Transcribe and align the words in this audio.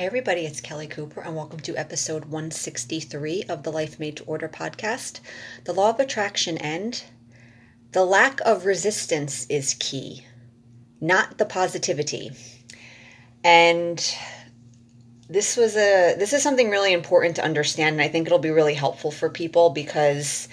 Hey, 0.00 0.06
everybody, 0.06 0.46
it's 0.46 0.62
Kelly 0.62 0.86
Cooper, 0.86 1.20
and 1.20 1.36
welcome 1.36 1.60
to 1.60 1.76
episode 1.76 2.24
163 2.24 3.44
of 3.50 3.64
the 3.64 3.70
Life 3.70 4.00
Made 4.00 4.16
to 4.16 4.24
Order 4.24 4.48
podcast. 4.48 5.20
The 5.64 5.74
law 5.74 5.90
of 5.90 6.00
attraction 6.00 6.56
and 6.56 7.04
the 7.92 8.06
lack 8.06 8.40
of 8.40 8.64
resistance 8.64 9.44
is 9.50 9.76
key, 9.78 10.24
not 11.02 11.36
the 11.36 11.44
positivity. 11.44 12.30
And 13.44 13.98
this 15.28 15.58
was 15.58 15.76
a 15.76 16.14
this 16.16 16.32
is 16.32 16.42
something 16.42 16.70
really 16.70 16.94
important 16.94 17.36
to 17.36 17.44
understand 17.44 17.92
and 17.92 18.00
I 18.00 18.08
think 18.08 18.26
it'll 18.26 18.38
be 18.38 18.48
really 18.48 18.72
helpful 18.72 19.10
for 19.10 19.28
people 19.28 19.68
because 19.68 20.48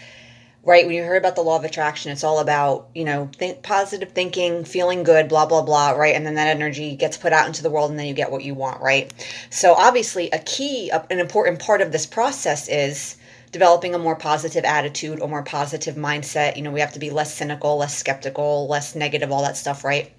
right 0.67 0.85
when 0.85 0.93
you 0.93 1.03
heard 1.03 1.17
about 1.17 1.37
the 1.37 1.41
law 1.41 1.55
of 1.55 1.63
attraction 1.63 2.11
it's 2.11 2.25
all 2.25 2.39
about 2.39 2.89
you 2.93 3.05
know 3.05 3.29
think 3.37 3.63
positive 3.63 4.11
thinking 4.11 4.65
feeling 4.65 5.01
good 5.01 5.29
blah 5.29 5.45
blah 5.45 5.61
blah 5.61 5.91
right? 5.91 6.13
And 6.13 6.25
then 6.25 6.35
that 6.35 6.49
energy 6.49 6.95
gets 6.95 7.17
put 7.17 7.33
out 7.33 7.47
into 7.47 7.63
the 7.63 7.69
world 7.69 7.89
and 7.89 7.97
then 7.97 8.05
you 8.05 8.13
get 8.13 8.31
what 8.31 8.43
you 8.43 8.53
want 8.53 8.81
right? 8.81 9.11
So 9.49 9.73
obviously 9.73 10.29
a 10.29 10.39
key 10.39 10.91
an 10.91 11.19
important 11.19 11.59
part 11.59 11.81
of 11.81 11.91
this 11.91 12.05
process 12.05 12.67
is 12.67 13.15
developing 13.51 13.95
a 13.95 13.97
more 13.97 14.17
positive 14.17 14.65
attitude 14.65 15.21
or 15.21 15.29
more 15.29 15.41
positive 15.41 15.95
mindset. 15.95 16.57
You 16.57 16.63
know 16.63 16.71
we 16.71 16.81
have 16.81 16.93
to 16.93 16.99
be 16.99 17.11
less 17.11 17.33
cynical 17.33 17.77
less 17.77 17.97
skeptical 17.97 18.67
less 18.67 18.93
negative 18.93 19.31
all 19.31 19.43
that 19.43 19.55
stuff 19.55 19.85
right? 19.85 20.11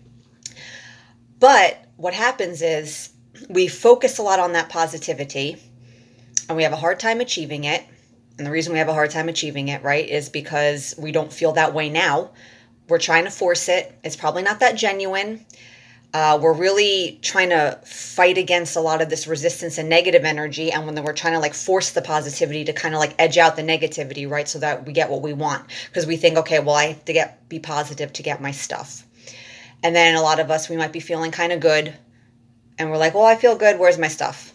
But 1.38 1.76
what 1.96 2.14
happens 2.14 2.62
is 2.62 3.10
we 3.50 3.68
focus 3.68 4.16
a 4.16 4.22
lot 4.22 4.40
on 4.40 4.54
that 4.54 4.70
positivity 4.70 5.58
and 6.48 6.56
we 6.56 6.62
have 6.62 6.72
a 6.72 6.76
hard 6.76 6.98
time 6.98 7.20
achieving 7.20 7.64
it. 7.64 7.84
And 8.38 8.46
the 8.46 8.50
reason 8.50 8.72
we 8.72 8.78
have 8.78 8.88
a 8.88 8.94
hard 8.94 9.10
time 9.10 9.28
achieving 9.28 9.68
it, 9.68 9.82
right, 9.82 10.08
is 10.08 10.28
because 10.28 10.94
we 10.96 11.12
don't 11.12 11.32
feel 11.32 11.52
that 11.52 11.74
way 11.74 11.90
now. 11.90 12.30
We're 12.88 12.98
trying 12.98 13.24
to 13.24 13.30
force 13.30 13.68
it. 13.68 13.92
It's 14.04 14.16
probably 14.16 14.42
not 14.42 14.60
that 14.60 14.76
genuine. 14.76 15.44
Uh, 16.14 16.38
we're 16.40 16.54
really 16.54 17.18
trying 17.20 17.50
to 17.50 17.78
fight 17.84 18.38
against 18.38 18.76
a 18.76 18.80
lot 18.80 19.02
of 19.02 19.10
this 19.10 19.26
resistance 19.26 19.76
and 19.76 19.90
negative 19.90 20.24
energy. 20.24 20.72
And 20.72 20.86
when 20.86 21.04
we're 21.04 21.12
trying 21.12 21.34
to 21.34 21.38
like 21.38 21.52
force 21.52 21.90
the 21.90 22.00
positivity 22.00 22.64
to 22.64 22.72
kind 22.72 22.94
of 22.94 23.00
like 23.00 23.14
edge 23.18 23.36
out 23.36 23.56
the 23.56 23.62
negativity, 23.62 24.30
right, 24.30 24.48
so 24.48 24.58
that 24.60 24.86
we 24.86 24.94
get 24.94 25.10
what 25.10 25.20
we 25.20 25.34
want. 25.34 25.66
Because 25.88 26.06
we 26.06 26.16
think, 26.16 26.38
okay, 26.38 26.60
well, 26.60 26.76
I 26.76 26.84
have 26.86 27.04
to 27.04 27.12
get 27.12 27.48
be 27.48 27.58
positive 27.58 28.12
to 28.14 28.22
get 28.22 28.40
my 28.40 28.52
stuff. 28.52 29.04
And 29.82 29.94
then 29.94 30.16
a 30.16 30.22
lot 30.22 30.40
of 30.40 30.50
us, 30.50 30.68
we 30.68 30.76
might 30.76 30.92
be 30.92 31.00
feeling 31.00 31.30
kind 31.30 31.52
of 31.52 31.60
good 31.60 31.94
and 32.78 32.90
we're 32.90 32.96
like, 32.96 33.14
well, 33.14 33.24
I 33.24 33.36
feel 33.36 33.56
good. 33.56 33.78
Where's 33.78 33.98
my 33.98 34.08
stuff? 34.08 34.52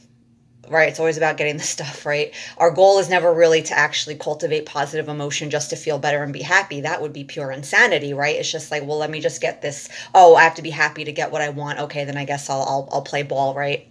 Right? 0.70 0.88
It's 0.90 1.00
always 1.00 1.18
about 1.18 1.38
getting 1.38 1.58
the 1.58 1.64
stuff, 1.64 2.06
right? 2.06 2.34
Our 2.58 2.72
goal 2.72 3.00
is 3.00 3.10
never 3.10 3.34
really 3.34 3.62
to 3.64 3.78
actually 3.78 4.16
cultivate 4.16 4.66
positive 4.66 5.10
emotion 5.10 5.50
just 5.50 5.70
to 5.72 5.76
feel 5.76 6.00
better 6.00 6.24
and 6.24 6.32
be 6.32 6.42
happy. 6.42 6.82
That 6.82 7.02
would 7.02 7.14
be 7.14 7.26
pure 7.26 7.52
insanity, 7.52 8.14
right? 8.14 8.38
It's 8.38 8.52
just 8.52 8.72
like, 8.72 8.86
well, 8.86 8.98
let 8.98 9.10
me 9.10 9.20
just 9.20 9.42
get 9.42 9.62
this. 9.62 9.90
Oh, 10.14 10.36
I 10.36 10.44
have 10.44 10.56
to 10.56 10.62
be 10.62 10.70
happy 10.70 11.04
to 11.04 11.12
get 11.12 11.32
what 11.32 11.42
I 11.42 11.50
want. 11.50 11.80
Okay, 11.80 12.06
then 12.06 12.18
I 12.18 12.26
guess 12.26 12.50
I'll 12.50 12.62
I'll, 12.62 12.90
I'll 12.92 13.02
play 13.02 13.24
ball, 13.24 13.54
right? 13.54 13.88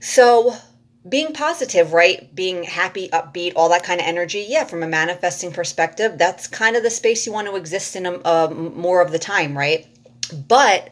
So, 0.00 0.54
being 1.08 1.32
positive, 1.32 1.92
right? 1.92 2.34
Being 2.34 2.62
happy, 2.64 3.08
upbeat, 3.08 3.52
all 3.56 3.68
that 3.70 3.84
kind 3.84 4.00
of 4.00 4.06
energy. 4.06 4.46
Yeah, 4.48 4.64
from 4.64 4.82
a 4.82 4.88
manifesting 4.88 5.52
perspective, 5.52 6.16
that's 6.16 6.46
kind 6.46 6.76
of 6.76 6.82
the 6.82 6.90
space 6.90 7.26
you 7.26 7.32
want 7.32 7.48
to 7.48 7.56
exist 7.56 7.96
in 7.96 8.06
a, 8.06 8.12
uh, 8.12 8.48
more 8.50 9.02
of 9.02 9.12
the 9.12 9.18
time, 9.18 9.56
right? 9.56 9.86
But 10.48 10.90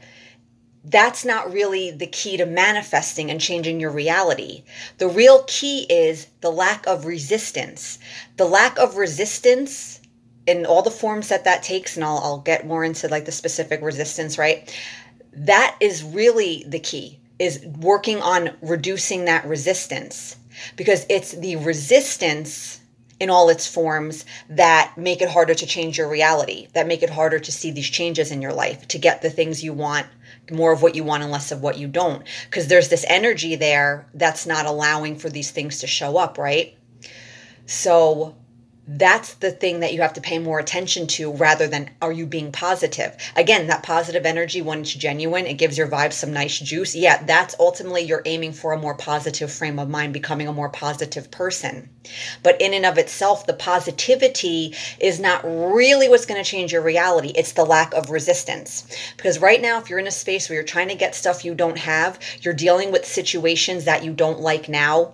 that's 0.90 1.24
not 1.24 1.52
really 1.52 1.90
the 1.90 2.06
key 2.06 2.36
to 2.36 2.46
manifesting 2.46 3.30
and 3.30 3.40
changing 3.40 3.80
your 3.80 3.90
reality. 3.90 4.62
The 4.98 5.08
real 5.08 5.44
key 5.46 5.86
is 5.90 6.26
the 6.40 6.50
lack 6.50 6.86
of 6.86 7.04
resistance. 7.04 7.98
The 8.36 8.46
lack 8.46 8.78
of 8.78 8.96
resistance 8.96 10.00
in 10.46 10.64
all 10.64 10.82
the 10.82 10.90
forms 10.90 11.28
that 11.28 11.44
that 11.44 11.62
takes, 11.62 11.96
and 11.96 12.04
I'll, 12.04 12.18
I'll 12.18 12.38
get 12.38 12.66
more 12.66 12.84
into 12.84 13.08
like 13.08 13.26
the 13.26 13.32
specific 13.32 13.82
resistance, 13.82 14.38
right? 14.38 14.74
That 15.32 15.76
is 15.80 16.02
really 16.02 16.64
the 16.66 16.80
key, 16.80 17.18
is 17.38 17.64
working 17.80 18.22
on 18.22 18.56
reducing 18.62 19.26
that 19.26 19.46
resistance 19.46 20.36
because 20.76 21.04
it's 21.08 21.32
the 21.32 21.56
resistance 21.56 22.80
in 23.20 23.30
all 23.30 23.48
its 23.48 23.66
forms 23.66 24.24
that 24.48 24.96
make 24.96 25.20
it 25.20 25.28
harder 25.28 25.54
to 25.54 25.66
change 25.66 25.98
your 25.98 26.08
reality, 26.08 26.68
that 26.72 26.86
make 26.86 27.02
it 27.02 27.10
harder 27.10 27.38
to 27.38 27.52
see 27.52 27.70
these 27.70 27.90
changes 27.90 28.30
in 28.30 28.40
your 28.40 28.52
life, 28.52 28.86
to 28.88 28.98
get 28.98 29.22
the 29.22 29.30
things 29.30 29.62
you 29.62 29.72
want 29.72 30.06
more 30.50 30.72
of 30.72 30.82
what 30.82 30.94
you 30.94 31.04
want 31.04 31.22
and 31.22 31.32
less 31.32 31.52
of 31.52 31.62
what 31.62 31.78
you 31.78 31.88
don't. 31.88 32.22
Because 32.44 32.68
there's 32.68 32.88
this 32.88 33.04
energy 33.08 33.56
there 33.56 34.08
that's 34.14 34.46
not 34.46 34.66
allowing 34.66 35.16
for 35.16 35.28
these 35.28 35.50
things 35.50 35.78
to 35.80 35.86
show 35.86 36.16
up 36.16 36.38
right? 36.38 36.76
So 37.66 38.36
that's 38.88 39.34
the 39.34 39.50
thing 39.50 39.80
that 39.80 39.92
you 39.92 40.00
have 40.00 40.14
to 40.14 40.20
pay 40.20 40.38
more 40.38 40.58
attention 40.58 41.06
to 41.06 41.30
rather 41.32 41.66
than 41.66 41.90
are 42.00 42.10
you 42.10 42.24
being 42.24 42.50
positive. 42.50 43.14
Again 43.36 43.66
that 43.66 43.82
positive 43.82 44.24
energy 44.24 44.62
when 44.62 44.80
it's 44.80 44.94
genuine 44.94 45.46
it 45.46 45.58
gives 45.58 45.76
your 45.76 45.88
vibe 45.88 46.12
some 46.12 46.32
nice 46.32 46.58
juice. 46.58 46.96
Yeah 46.96 47.22
that's 47.24 47.54
ultimately 47.60 48.02
you're 48.02 48.22
aiming 48.24 48.52
for 48.52 48.72
a 48.72 48.78
more 48.78 48.94
positive 48.94 49.52
frame 49.52 49.78
of 49.78 49.90
mind 49.90 50.14
becoming 50.14 50.48
a 50.48 50.52
more 50.52 50.70
positive 50.70 51.30
person. 51.30 51.90
But 52.42 52.60
in 52.62 52.72
and 52.72 52.86
of 52.86 52.96
itself 52.96 53.46
the 53.46 53.52
positivity 53.52 54.74
is 54.98 55.20
not 55.20 55.44
really 55.44 56.08
what's 56.08 56.26
going 56.26 56.42
to 56.42 56.50
change 56.50 56.72
your 56.72 56.82
reality. 56.82 57.32
It's 57.34 57.52
the 57.52 57.66
lack 57.66 57.92
of 57.92 58.08
resistance. 58.08 58.86
Because 59.18 59.38
right 59.38 59.60
now 59.60 59.78
if 59.78 59.90
you're 59.90 59.98
in 59.98 60.06
a 60.06 60.10
space 60.10 60.48
where 60.48 60.54
you're 60.54 60.64
trying 60.64 60.88
to 60.88 60.94
get 60.94 61.14
stuff 61.14 61.44
you 61.44 61.54
don't 61.54 61.78
have 61.78 62.18
you're 62.40 62.54
dealing 62.54 62.90
with 62.90 63.04
situations 63.04 63.84
that 63.84 64.02
you 64.02 64.14
don't 64.14 64.40
like 64.40 64.66
now 64.66 65.12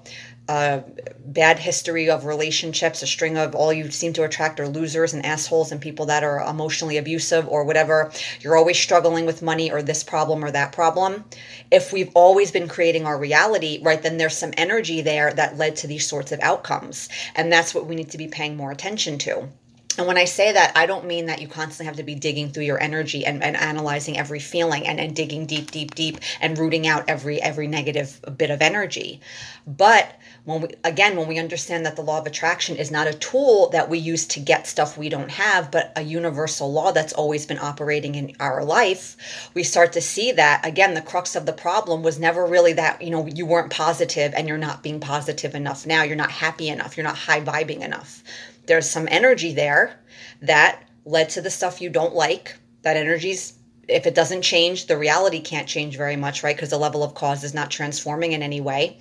a 0.48 0.84
bad 1.24 1.58
history 1.58 2.10
of 2.10 2.26
relationships, 2.26 3.02
a 3.02 3.06
string 3.06 3.38
of 3.38 3.54
all 3.54 3.72
you 3.72 3.90
seem 3.90 4.12
to 4.12 4.24
attract 4.24 4.60
are 4.60 4.68
losers 4.68 5.14
and 5.14 5.24
assholes 5.24 5.72
and 5.72 5.80
people 5.80 6.06
that 6.06 6.22
are 6.22 6.40
emotionally 6.40 6.98
abusive 6.98 7.48
or 7.48 7.64
whatever. 7.64 8.12
You're 8.40 8.56
always 8.56 8.78
struggling 8.78 9.24
with 9.24 9.42
money 9.42 9.70
or 9.70 9.82
this 9.82 10.04
problem 10.04 10.44
or 10.44 10.50
that 10.50 10.72
problem. 10.72 11.24
If 11.70 11.92
we've 11.92 12.10
always 12.14 12.50
been 12.50 12.68
creating 12.68 13.06
our 13.06 13.18
reality, 13.18 13.80
right, 13.82 14.02
then 14.02 14.18
there's 14.18 14.36
some 14.36 14.52
energy 14.56 15.00
there 15.00 15.32
that 15.32 15.56
led 15.56 15.76
to 15.76 15.86
these 15.86 16.06
sorts 16.06 16.30
of 16.30 16.40
outcomes. 16.40 17.08
And 17.34 17.50
that's 17.50 17.74
what 17.74 17.86
we 17.86 17.94
need 17.94 18.10
to 18.10 18.18
be 18.18 18.28
paying 18.28 18.56
more 18.56 18.70
attention 18.70 19.18
to. 19.18 19.48
And 19.96 20.08
when 20.08 20.18
I 20.18 20.24
say 20.24 20.50
that, 20.52 20.72
I 20.76 20.86
don't 20.86 21.06
mean 21.06 21.26
that 21.26 21.40
you 21.40 21.46
constantly 21.46 21.86
have 21.86 21.96
to 21.96 22.02
be 22.02 22.16
digging 22.16 22.50
through 22.50 22.64
your 22.64 22.82
energy 22.82 23.24
and, 23.24 23.42
and 23.44 23.56
analyzing 23.56 24.18
every 24.18 24.40
feeling 24.40 24.86
and, 24.86 24.98
and 24.98 25.14
digging 25.14 25.46
deep, 25.46 25.70
deep, 25.70 25.94
deep 25.94 26.18
and 26.40 26.58
rooting 26.58 26.86
out 26.86 27.04
every 27.08 27.40
every 27.40 27.68
negative 27.68 28.20
bit 28.36 28.50
of 28.50 28.60
energy. 28.60 29.20
But 29.66 30.18
when 30.44 30.62
we 30.62 30.68
again 30.84 31.16
when 31.16 31.28
we 31.28 31.38
understand 31.38 31.86
that 31.86 31.96
the 31.96 32.02
law 32.02 32.18
of 32.18 32.26
attraction 32.26 32.76
is 32.76 32.90
not 32.90 33.06
a 33.06 33.14
tool 33.14 33.70
that 33.70 33.88
we 33.88 33.98
use 33.98 34.26
to 34.26 34.40
get 34.40 34.66
stuff 34.66 34.98
we 34.98 35.08
don't 35.08 35.30
have 35.30 35.70
but 35.70 35.92
a 35.96 36.02
universal 36.02 36.70
law 36.70 36.92
that's 36.92 37.12
always 37.14 37.46
been 37.46 37.58
operating 37.58 38.14
in 38.14 38.34
our 38.40 38.62
life 38.64 39.50
we 39.54 39.62
start 39.62 39.92
to 39.92 40.00
see 40.00 40.32
that 40.32 40.64
again 40.66 40.94
the 40.94 41.00
crux 41.00 41.34
of 41.34 41.46
the 41.46 41.52
problem 41.52 42.02
was 42.02 42.18
never 42.18 42.44
really 42.44 42.74
that 42.74 43.00
you 43.00 43.10
know 43.10 43.26
you 43.26 43.46
weren't 43.46 43.70
positive 43.70 44.34
and 44.34 44.48
you're 44.48 44.58
not 44.58 44.82
being 44.82 45.00
positive 45.00 45.54
enough. 45.54 45.86
Now 45.86 46.02
you're 46.02 46.16
not 46.16 46.30
happy 46.30 46.68
enough. 46.68 46.96
You're 46.96 47.04
not 47.04 47.16
high 47.16 47.40
vibing 47.40 47.80
enough. 47.80 48.22
There's 48.66 48.88
some 48.88 49.08
energy 49.10 49.52
there 49.52 49.98
that 50.42 50.82
led 51.04 51.30
to 51.30 51.40
the 51.40 51.50
stuff 51.50 51.80
you 51.80 51.90
don't 51.90 52.14
like. 52.14 52.56
That 52.82 52.96
energy's 52.96 53.54
if 53.86 54.06
it 54.06 54.14
doesn't 54.14 54.42
change 54.42 54.86
the 54.86 54.96
reality 54.96 55.40
can't 55.40 55.68
change 55.68 55.96
very 55.96 56.16
much 56.16 56.42
right? 56.42 56.56
Because 56.56 56.70
the 56.70 56.78
level 56.78 57.02
of 57.02 57.14
cause 57.14 57.44
is 57.44 57.52
not 57.54 57.70
transforming 57.70 58.32
in 58.32 58.42
any 58.42 58.60
way 58.60 58.98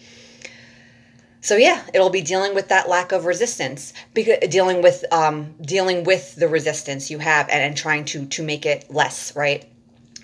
so 1.44 1.56
yeah 1.56 1.84
it'll 1.94 2.10
be 2.10 2.22
dealing 2.22 2.56
with 2.56 2.70
that 2.70 2.90
lack 2.90 3.12
of 3.12 3.26
resistance 3.26 3.94
because 4.16 4.38
dealing 4.50 4.82
with 4.82 5.06
um, 5.12 5.54
dealing 5.62 6.04
with 6.04 6.36
the 6.36 6.48
resistance 6.48 7.12
you 7.12 7.20
have 7.20 7.48
and, 7.50 7.62
and 7.62 7.78
trying 7.78 8.06
to 8.06 8.26
to 8.26 8.42
make 8.42 8.66
it 8.66 8.90
less 8.90 9.36
right 9.36 9.66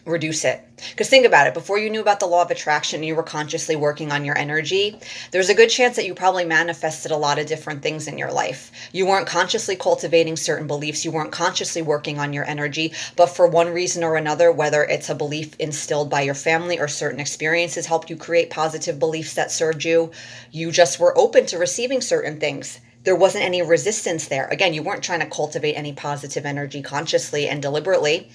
reduce 0.09 0.45
it. 0.45 0.65
Because 0.91 1.09
think 1.09 1.25
about 1.25 1.47
it 1.47 1.53
before 1.53 1.77
you 1.77 1.89
knew 1.89 2.01
about 2.01 2.19
the 2.19 2.25
law 2.25 2.41
of 2.41 2.51
attraction 2.51 3.03
you 3.03 3.15
were 3.15 3.23
consciously 3.23 3.75
working 3.75 4.11
on 4.11 4.25
your 4.25 4.37
energy. 4.37 4.97
There's 5.31 5.49
a 5.49 5.53
good 5.53 5.69
chance 5.69 5.95
that 5.95 6.05
you 6.05 6.13
probably 6.13 6.45
manifested 6.45 7.11
a 7.11 7.17
lot 7.17 7.39
of 7.39 7.47
different 7.47 7.81
things 7.81 8.07
in 8.07 8.17
your 8.17 8.31
life. 8.31 8.71
You 8.91 9.05
weren't 9.05 9.27
consciously 9.27 9.75
cultivating 9.75 10.35
certain 10.35 10.67
beliefs. 10.67 11.03
You 11.03 11.11
weren't 11.11 11.31
consciously 11.31 11.81
working 11.81 12.19
on 12.19 12.33
your 12.33 12.45
energy. 12.45 12.93
But 13.15 13.27
for 13.27 13.47
one 13.47 13.73
reason 13.73 14.03
or 14.03 14.15
another 14.15 14.51
whether 14.51 14.83
it's 14.83 15.09
a 15.09 15.15
belief 15.15 15.55
instilled 15.59 16.09
by 16.09 16.21
your 16.21 16.35
family 16.35 16.79
or 16.79 16.87
certain 16.87 17.19
experiences 17.19 17.85
helped 17.85 18.09
you 18.09 18.15
create 18.15 18.49
positive 18.49 18.99
beliefs 18.99 19.33
that 19.33 19.51
served 19.51 19.83
you 19.83 20.11
you 20.51 20.71
just 20.71 20.99
were 20.99 21.17
open 21.17 21.45
to 21.47 21.57
receiving 21.57 22.01
certain 22.01 22.39
things. 22.39 22.79
There 23.03 23.15
wasn't 23.15 23.45
any 23.45 23.61
resistance 23.61 24.27
there. 24.27 24.47
Again 24.47 24.73
you 24.73 24.83
weren't 24.83 25.03
trying 25.03 25.21
to 25.21 25.25
cultivate 25.25 25.73
any 25.73 25.93
positive 25.93 26.45
energy 26.45 26.81
consciously 26.81 27.47
and 27.47 27.61
deliberately 27.61 28.29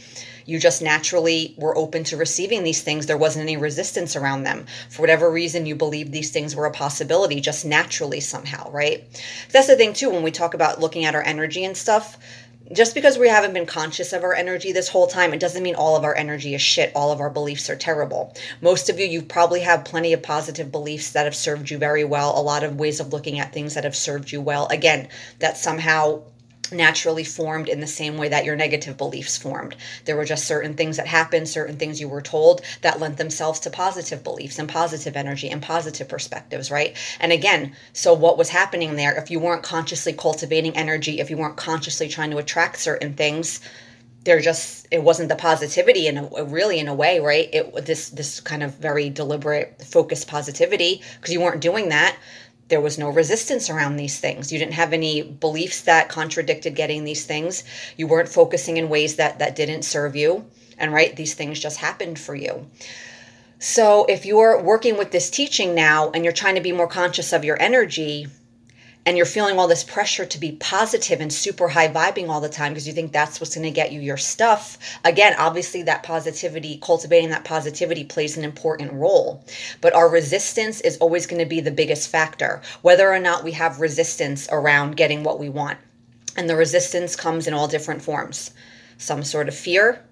you 0.44 0.58
just 0.58 0.82
naturally 0.82 1.54
were 1.56 1.76
open 1.76 2.04
to 2.04 2.16
receiving 2.16 2.64
these 2.64 2.82
things. 2.82 3.06
There 3.06 3.16
wasn't 3.16 3.44
any 3.44 3.56
resistance 3.56 4.16
around 4.16 4.44
them. 4.44 4.66
For 4.90 5.02
whatever 5.02 5.30
reason, 5.30 5.66
you 5.66 5.74
believed 5.74 6.12
these 6.12 6.30
things 6.30 6.54
were 6.54 6.66
a 6.66 6.70
possibility 6.70 7.40
just 7.40 7.64
naturally 7.64 8.20
somehow, 8.20 8.70
right? 8.70 9.04
That's 9.50 9.66
the 9.66 9.76
thing, 9.76 9.92
too, 9.92 10.10
when 10.10 10.22
we 10.22 10.30
talk 10.30 10.54
about 10.54 10.80
looking 10.80 11.04
at 11.04 11.14
our 11.14 11.22
energy 11.22 11.64
and 11.64 11.76
stuff 11.76 12.18
just 12.72 12.94
because 12.94 13.18
we 13.18 13.28
haven't 13.28 13.52
been 13.52 13.66
conscious 13.66 14.12
of 14.12 14.24
our 14.24 14.34
energy 14.34 14.72
this 14.72 14.88
whole 14.88 15.06
time, 15.06 15.34
it 15.34 15.40
doesn't 15.40 15.62
mean 15.62 15.74
all 15.74 15.96
of 15.96 16.04
our 16.04 16.14
energy 16.14 16.54
is 16.54 16.62
shit. 16.62 16.92
All 16.94 17.12
of 17.12 17.20
our 17.20 17.28
beliefs 17.28 17.68
are 17.68 17.76
terrible. 17.76 18.34
Most 18.62 18.88
of 18.88 18.98
you, 18.98 19.06
you 19.06 19.22
probably 19.22 19.60
have 19.60 19.84
plenty 19.84 20.12
of 20.12 20.22
positive 20.22 20.72
beliefs 20.72 21.12
that 21.12 21.26
have 21.26 21.36
served 21.36 21.70
you 21.70 21.76
very 21.78 22.04
well, 22.04 22.38
a 22.38 22.40
lot 22.40 22.64
of 22.64 22.78
ways 22.78 23.00
of 23.00 23.12
looking 23.12 23.38
at 23.38 23.52
things 23.52 23.74
that 23.74 23.84
have 23.84 23.96
served 23.96 24.32
you 24.32 24.40
well. 24.40 24.66
Again, 24.68 25.08
that 25.40 25.58
somehow 25.58 26.22
naturally 26.74 27.24
formed 27.24 27.68
in 27.68 27.80
the 27.80 27.86
same 27.86 28.16
way 28.16 28.28
that 28.28 28.44
your 28.44 28.56
negative 28.56 28.96
beliefs 28.96 29.36
formed. 29.36 29.76
There 30.04 30.16
were 30.16 30.24
just 30.24 30.46
certain 30.46 30.74
things 30.74 30.96
that 30.96 31.06
happened, 31.06 31.48
certain 31.48 31.76
things 31.76 32.00
you 32.00 32.08
were 32.08 32.22
told 32.22 32.62
that 32.82 33.00
lent 33.00 33.16
themselves 33.16 33.60
to 33.60 33.70
positive 33.70 34.22
beliefs 34.22 34.58
and 34.58 34.68
positive 34.68 35.16
energy 35.16 35.48
and 35.48 35.62
positive 35.62 36.08
perspectives, 36.08 36.70
right? 36.70 36.96
And 37.20 37.32
again, 37.32 37.74
so 37.92 38.12
what 38.12 38.38
was 38.38 38.48
happening 38.48 38.96
there, 38.96 39.16
if 39.16 39.30
you 39.30 39.40
weren't 39.40 39.62
consciously 39.62 40.12
cultivating 40.12 40.76
energy, 40.76 41.20
if 41.20 41.30
you 41.30 41.36
weren't 41.36 41.56
consciously 41.56 42.08
trying 42.08 42.30
to 42.30 42.38
attract 42.38 42.78
certain 42.78 43.14
things, 43.14 43.60
there 44.24 44.40
just 44.40 44.86
it 44.90 45.02
wasn't 45.02 45.28
the 45.28 45.36
positivity 45.36 46.06
in 46.06 46.18
a 46.18 46.44
really 46.44 46.78
in 46.78 46.88
a 46.88 46.94
way 46.94 47.20
right 47.20 47.50
it 47.52 47.84
this 47.84 48.08
this 48.10 48.40
kind 48.40 48.62
of 48.62 48.74
very 48.76 49.10
deliberate 49.10 49.80
focused 49.82 50.28
positivity 50.28 51.02
because 51.20 51.32
you 51.32 51.40
weren't 51.40 51.60
doing 51.60 51.90
that 51.90 52.16
there 52.68 52.80
was 52.80 52.98
no 52.98 53.10
resistance 53.10 53.68
around 53.68 53.96
these 53.96 54.18
things. 54.18 54.52
You 54.52 54.58
didn't 54.58 54.74
have 54.74 54.92
any 54.92 55.22
beliefs 55.22 55.82
that 55.82 56.08
contradicted 56.08 56.74
getting 56.74 57.04
these 57.04 57.26
things. 57.26 57.64
You 57.96 58.06
weren't 58.06 58.28
focusing 58.28 58.76
in 58.76 58.88
ways 58.88 59.16
that 59.16 59.38
that 59.38 59.56
didn't 59.56 59.82
serve 59.82 60.16
you. 60.16 60.46
And 60.78 60.92
right 60.92 61.14
these 61.14 61.34
things 61.34 61.60
just 61.60 61.78
happened 61.78 62.18
for 62.18 62.34
you. 62.34 62.66
So 63.58 64.04
if 64.06 64.26
you're 64.26 64.60
working 64.60 64.98
with 64.98 65.10
this 65.10 65.30
teaching 65.30 65.74
now 65.74 66.10
and 66.10 66.24
you're 66.24 66.32
trying 66.32 66.56
to 66.56 66.60
be 66.60 66.72
more 66.72 66.88
conscious 66.88 67.32
of 67.32 67.44
your 67.44 67.60
energy 67.60 68.26
and 69.06 69.16
you're 69.16 69.26
feeling 69.26 69.58
all 69.58 69.68
this 69.68 69.84
pressure 69.84 70.24
to 70.24 70.38
be 70.38 70.52
positive 70.52 71.20
and 71.20 71.32
super 71.32 71.68
high 71.68 71.88
vibing 71.88 72.28
all 72.28 72.40
the 72.40 72.48
time 72.48 72.72
because 72.72 72.86
you 72.86 72.92
think 72.92 73.12
that's 73.12 73.40
what's 73.40 73.54
going 73.54 73.64
to 73.64 73.70
get 73.70 73.92
you 73.92 74.00
your 74.00 74.16
stuff 74.16 74.78
again 75.04 75.34
obviously 75.38 75.82
that 75.82 76.02
positivity 76.02 76.78
cultivating 76.82 77.30
that 77.30 77.44
positivity 77.44 78.04
plays 78.04 78.36
an 78.36 78.44
important 78.44 78.92
role. 78.92 79.44
But 79.80 79.94
our 79.94 80.08
resistance 80.08 80.80
is 80.80 80.96
always 80.98 81.26
going 81.26 81.40
to 81.40 81.48
be 81.48 81.60
the 81.60 81.70
biggest 81.70 82.08
factor 82.08 82.62
whether 82.82 83.12
or 83.12 83.18
not 83.18 83.44
we 83.44 83.52
have 83.52 83.80
resistance 83.80 84.48
around 84.50 84.96
getting 84.96 85.22
what 85.22 85.38
we 85.38 85.48
want. 85.48 85.78
And 86.36 86.48
the 86.48 86.56
resistance 86.56 87.14
comes 87.14 87.46
in 87.46 87.54
all 87.54 87.68
different 87.68 88.02
forms. 88.02 88.52
Some 88.98 89.22
sort 89.22 89.48
of 89.48 89.54
fear 89.54 90.04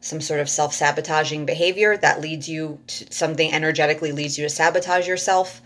some 0.00 0.20
sort 0.20 0.40
of 0.40 0.48
self-sabotaging 0.48 1.44
behavior 1.44 1.96
that 1.98 2.22
leads 2.22 2.48
you 2.48 2.80
to 2.86 3.12
something 3.12 3.52
energetically 3.52 4.12
leads 4.12 4.38
you 4.38 4.44
to 4.44 4.48
sabotage 4.48 5.06
yourself 5.06 5.60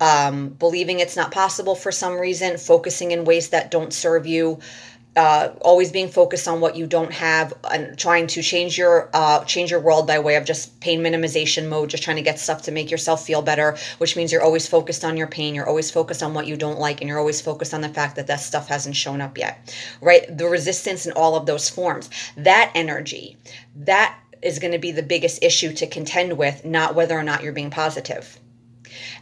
um, 0.00 0.48
believing 0.50 1.00
it's 1.00 1.16
not 1.16 1.32
possible 1.32 1.74
for 1.74 1.92
some 1.92 2.18
reason, 2.18 2.56
focusing 2.56 3.10
in 3.10 3.24
ways 3.24 3.50
that 3.50 3.70
don't 3.70 3.92
serve 3.92 4.26
you, 4.26 4.60
uh, 5.16 5.52
always 5.62 5.90
being 5.90 6.08
focused 6.08 6.46
on 6.46 6.60
what 6.60 6.76
you 6.76 6.86
don't 6.86 7.12
have, 7.12 7.52
and 7.72 7.98
trying 7.98 8.28
to 8.28 8.40
change 8.40 8.78
your 8.78 9.10
uh, 9.12 9.44
change 9.44 9.70
your 9.70 9.80
world 9.80 10.06
by 10.06 10.18
way 10.18 10.36
of 10.36 10.44
just 10.44 10.78
pain 10.80 11.00
minimization 11.00 11.68
mode, 11.68 11.90
just 11.90 12.04
trying 12.04 12.16
to 12.16 12.22
get 12.22 12.38
stuff 12.38 12.62
to 12.62 12.70
make 12.70 12.90
yourself 12.90 13.26
feel 13.26 13.42
better. 13.42 13.76
Which 13.98 14.14
means 14.16 14.30
you're 14.30 14.42
always 14.42 14.68
focused 14.68 15.04
on 15.04 15.16
your 15.16 15.26
pain, 15.26 15.54
you're 15.54 15.68
always 15.68 15.90
focused 15.90 16.22
on 16.22 16.34
what 16.34 16.46
you 16.46 16.56
don't 16.56 16.78
like, 16.78 17.00
and 17.00 17.08
you're 17.08 17.18
always 17.18 17.40
focused 17.40 17.74
on 17.74 17.80
the 17.80 17.88
fact 17.88 18.14
that 18.16 18.28
that 18.28 18.40
stuff 18.40 18.68
hasn't 18.68 18.94
shown 18.94 19.20
up 19.20 19.36
yet. 19.36 19.74
Right? 20.00 20.24
The 20.36 20.46
resistance 20.46 21.04
in 21.06 21.12
all 21.12 21.34
of 21.34 21.46
those 21.46 21.68
forms, 21.68 22.10
that 22.36 22.70
energy, 22.76 23.36
that 23.74 24.16
is 24.40 24.60
going 24.60 24.72
to 24.72 24.78
be 24.78 24.92
the 24.92 25.02
biggest 25.02 25.42
issue 25.42 25.72
to 25.72 25.86
contend 25.88 26.38
with, 26.38 26.64
not 26.64 26.94
whether 26.94 27.18
or 27.18 27.24
not 27.24 27.42
you're 27.42 27.52
being 27.52 27.70
positive. 27.70 28.38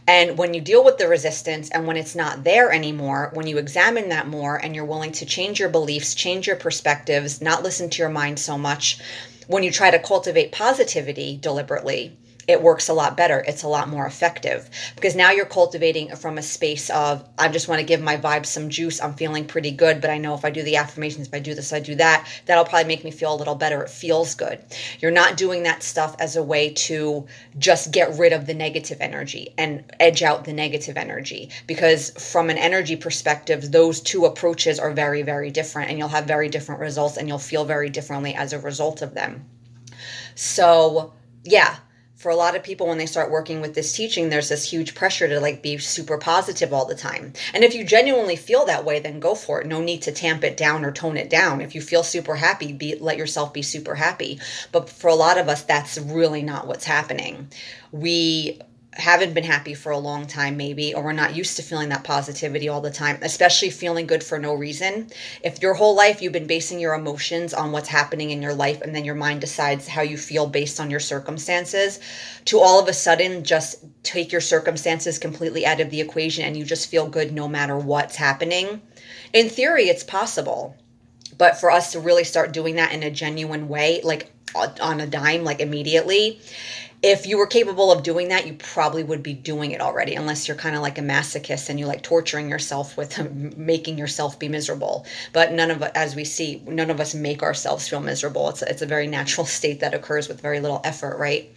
And 0.07 0.37
when 0.37 0.53
you 0.53 0.61
deal 0.61 0.83
with 0.83 0.97
the 0.97 1.07
resistance 1.07 1.69
and 1.69 1.87
when 1.87 1.97
it's 1.97 2.15
not 2.15 2.43
there 2.43 2.71
anymore, 2.71 3.31
when 3.33 3.47
you 3.47 3.57
examine 3.57 4.09
that 4.09 4.27
more 4.27 4.55
and 4.55 4.75
you're 4.75 4.85
willing 4.85 5.11
to 5.13 5.25
change 5.25 5.59
your 5.59 5.69
beliefs, 5.69 6.15
change 6.15 6.47
your 6.47 6.55
perspectives, 6.55 7.41
not 7.41 7.63
listen 7.63 7.89
to 7.89 8.01
your 8.01 8.09
mind 8.09 8.39
so 8.39 8.57
much, 8.57 8.99
when 9.47 9.63
you 9.63 9.71
try 9.71 9.91
to 9.91 9.99
cultivate 9.99 10.51
positivity 10.51 11.37
deliberately, 11.41 12.17
it 12.47 12.61
works 12.61 12.87
a 12.87 12.93
lot 12.93 13.17
better. 13.17 13.43
It's 13.47 13.63
a 13.63 13.67
lot 13.67 13.89
more 13.89 14.05
effective 14.05 14.69
because 14.95 15.15
now 15.15 15.31
you're 15.31 15.45
cultivating 15.45 16.15
from 16.15 16.37
a 16.37 16.41
space 16.41 16.89
of, 16.89 17.27
I 17.37 17.49
just 17.49 17.67
want 17.67 17.79
to 17.79 17.85
give 17.85 18.01
my 18.01 18.15
vibes 18.15 18.45
some 18.45 18.69
juice. 18.69 19.01
I'm 19.01 19.13
feeling 19.13 19.45
pretty 19.45 19.71
good, 19.71 19.99
but 19.99 20.09
I 20.09 20.17
know 20.17 20.33
if 20.33 20.45
I 20.45 20.49
do 20.49 20.63
the 20.63 20.77
affirmations, 20.77 21.27
if 21.27 21.33
I 21.33 21.39
do 21.39 21.53
this, 21.53 21.73
I 21.73 21.79
do 21.79 21.95
that, 21.95 22.27
that'll 22.45 22.63
probably 22.63 22.87
make 22.87 23.03
me 23.03 23.11
feel 23.11 23.33
a 23.33 23.35
little 23.35 23.55
better. 23.55 23.83
It 23.83 23.89
feels 23.89 24.33
good. 24.33 24.63
You're 24.99 25.11
not 25.11 25.35
doing 25.35 25.63
that 25.63 25.83
stuff 25.83 26.15
as 26.19 26.37
a 26.37 26.43
way 26.43 26.73
to 26.73 27.25
just 27.57 27.91
get 27.91 28.17
rid 28.17 28.31
of 28.31 28.47
the 28.47 28.53
negative 28.53 29.01
energy 29.01 29.53
and 29.57 29.83
edge 29.99 30.23
out 30.23 30.45
the 30.45 30.53
negative 30.53 30.95
energy 30.95 31.49
because 31.67 32.11
from 32.11 32.49
an 32.49 32.57
energy 32.57 32.95
perspective, 32.95 33.71
those 33.71 33.99
two 33.99 34.25
approaches 34.25 34.79
are 34.79 34.91
very, 34.91 35.21
very 35.21 35.51
different 35.51 35.89
and 35.89 35.99
you'll 35.99 36.07
have 36.07 36.25
very 36.25 36.47
different 36.47 36.79
results 36.79 37.17
and 37.17 37.27
you'll 37.27 37.37
feel 37.37 37.65
very 37.65 37.89
differently 37.89 38.33
as 38.35 38.53
a 38.53 38.59
result 38.59 39.01
of 39.01 39.13
them. 39.13 39.45
So, 40.35 41.13
yeah, 41.43 41.77
for 42.27 42.31
a 42.31 42.35
lot 42.35 42.57
of 42.57 42.61
people 42.61 42.87
when 42.87 42.97
they 42.97 43.05
start 43.05 43.31
working 43.31 43.61
with 43.61 43.73
this 43.73 43.93
teaching 43.93 44.27
there's 44.27 44.49
this 44.49 44.69
huge 44.69 44.93
pressure 44.93 45.29
to 45.29 45.39
like 45.39 45.61
be 45.61 45.77
super 45.77 46.17
positive 46.17 46.73
all 46.73 46.83
the 46.83 46.93
time. 46.93 47.31
And 47.53 47.63
if 47.63 47.73
you 47.73 47.85
genuinely 47.85 48.35
feel 48.35 48.65
that 48.65 48.83
way 48.83 48.99
then 48.99 49.21
go 49.21 49.33
for 49.33 49.61
it. 49.61 49.67
No 49.67 49.79
need 49.79 50.01
to 50.01 50.11
tamp 50.11 50.43
it 50.43 50.57
down 50.57 50.83
or 50.83 50.91
tone 50.91 51.15
it 51.15 51.29
down. 51.29 51.61
If 51.61 51.73
you 51.73 51.79
feel 51.79 52.03
super 52.03 52.35
happy 52.35 52.73
be 52.73 52.95
let 52.95 53.15
yourself 53.15 53.53
be 53.53 53.61
super 53.61 53.95
happy. 53.95 54.41
But 54.73 54.89
for 54.89 55.07
a 55.07 55.15
lot 55.15 55.37
of 55.37 55.47
us 55.47 55.63
that's 55.63 55.97
really 55.97 56.41
not 56.43 56.67
what's 56.67 56.83
happening. 56.83 57.47
We 57.93 58.59
haven't 58.97 59.33
been 59.33 59.43
happy 59.43 59.75
for 59.75 59.91
a 59.91 59.97
long 59.97 60.25
time 60.25 60.57
maybe 60.57 60.93
or 60.93 61.03
we're 61.03 61.11
not 61.11 61.35
used 61.35 61.55
to 61.55 61.61
feeling 61.61 61.89
that 61.89 62.03
positivity 62.03 62.67
all 62.67 62.81
the 62.81 62.89
time 62.89 63.17
especially 63.21 63.69
feeling 63.69 64.07
good 64.07 64.23
for 64.23 64.39
no 64.39 64.53
reason. 64.53 65.09
If 65.43 65.61
your 65.61 65.75
whole 65.75 65.95
life 65.95 66.21
you've 66.21 66.33
been 66.33 66.47
basing 66.47 66.79
your 66.79 66.95
emotions 66.95 67.53
on 67.53 67.71
what's 67.71 67.87
happening 67.87 68.31
in 68.31 68.41
your 68.41 68.55
life 68.55 68.81
and 68.81 68.95
then 68.95 69.05
your 69.05 69.15
mind 69.15 69.41
decides 69.41 69.87
how 69.87 70.01
you 70.01 70.17
feel 70.17 70.47
based 70.47 70.79
on 70.79 70.89
your 70.89 70.99
circumstances 70.99 71.99
to 72.45 72.59
all 72.59 72.81
of 72.81 72.87
a 72.87 72.93
sudden 72.93 73.43
just 73.43 73.85
take 74.03 74.31
your 74.31 74.41
circumstances 74.41 75.19
completely 75.19 75.65
out 75.65 75.79
of 75.79 75.91
the 75.91 76.01
equation 76.01 76.43
and 76.43 76.57
you 76.57 76.65
just 76.65 76.89
feel 76.89 77.07
good 77.07 77.31
no 77.31 77.47
matter 77.47 77.77
what's 77.77 78.15
happening 78.15 78.81
in 79.33 79.49
theory 79.49 79.85
it's 79.85 80.03
possible. 80.03 80.75
But 81.37 81.59
for 81.59 81.69
us 81.69 81.91
to 81.91 81.99
really 81.99 82.23
start 82.23 82.51
doing 82.51 82.75
that 82.75 82.93
in 82.93 83.03
a 83.03 83.11
genuine 83.11 83.67
way 83.67 84.01
like 84.03 84.31
on 84.55 84.99
a 84.99 85.07
dime 85.07 85.43
like 85.43 85.59
immediately 85.59 86.39
if 87.03 87.27
you 87.27 87.37
were 87.37 87.45
capable 87.45 87.91
of 87.91 88.01
doing 88.01 88.29
that, 88.29 88.47
you 88.47 88.53
probably 88.53 89.03
would 89.03 89.21
be 89.21 89.33
doing 89.33 89.71
it 89.71 89.81
already, 89.81 90.15
unless 90.15 90.47
you're 90.47 90.57
kind 90.57 90.75
of 90.75 90.81
like 90.81 90.97
a 90.97 91.01
masochist 91.01 91.69
and 91.69 91.79
you 91.79 91.85
like 91.85 92.01
torturing 92.01 92.49
yourself 92.49 92.97
with 92.97 93.31
making 93.57 93.97
yourself 93.97 94.39
be 94.39 94.49
miserable. 94.49 95.05
But 95.31 95.51
none 95.51 95.69
of, 95.69 95.83
as 95.83 96.15
we 96.15 96.23
see, 96.25 96.63
none 96.65 96.89
of 96.89 96.99
us 96.99 97.13
make 97.13 97.43
ourselves 97.43 97.87
feel 97.87 97.99
miserable. 97.99 98.49
It's 98.49 98.63
it's 98.63 98.81
a 98.81 98.87
very 98.87 99.07
natural 99.07 99.45
state 99.57 99.79
that 99.81 99.93
occurs 99.93 100.27
with 100.27 100.41
very 100.41 100.59
little 100.59 100.81
effort, 100.83 101.17
right? 101.17 101.51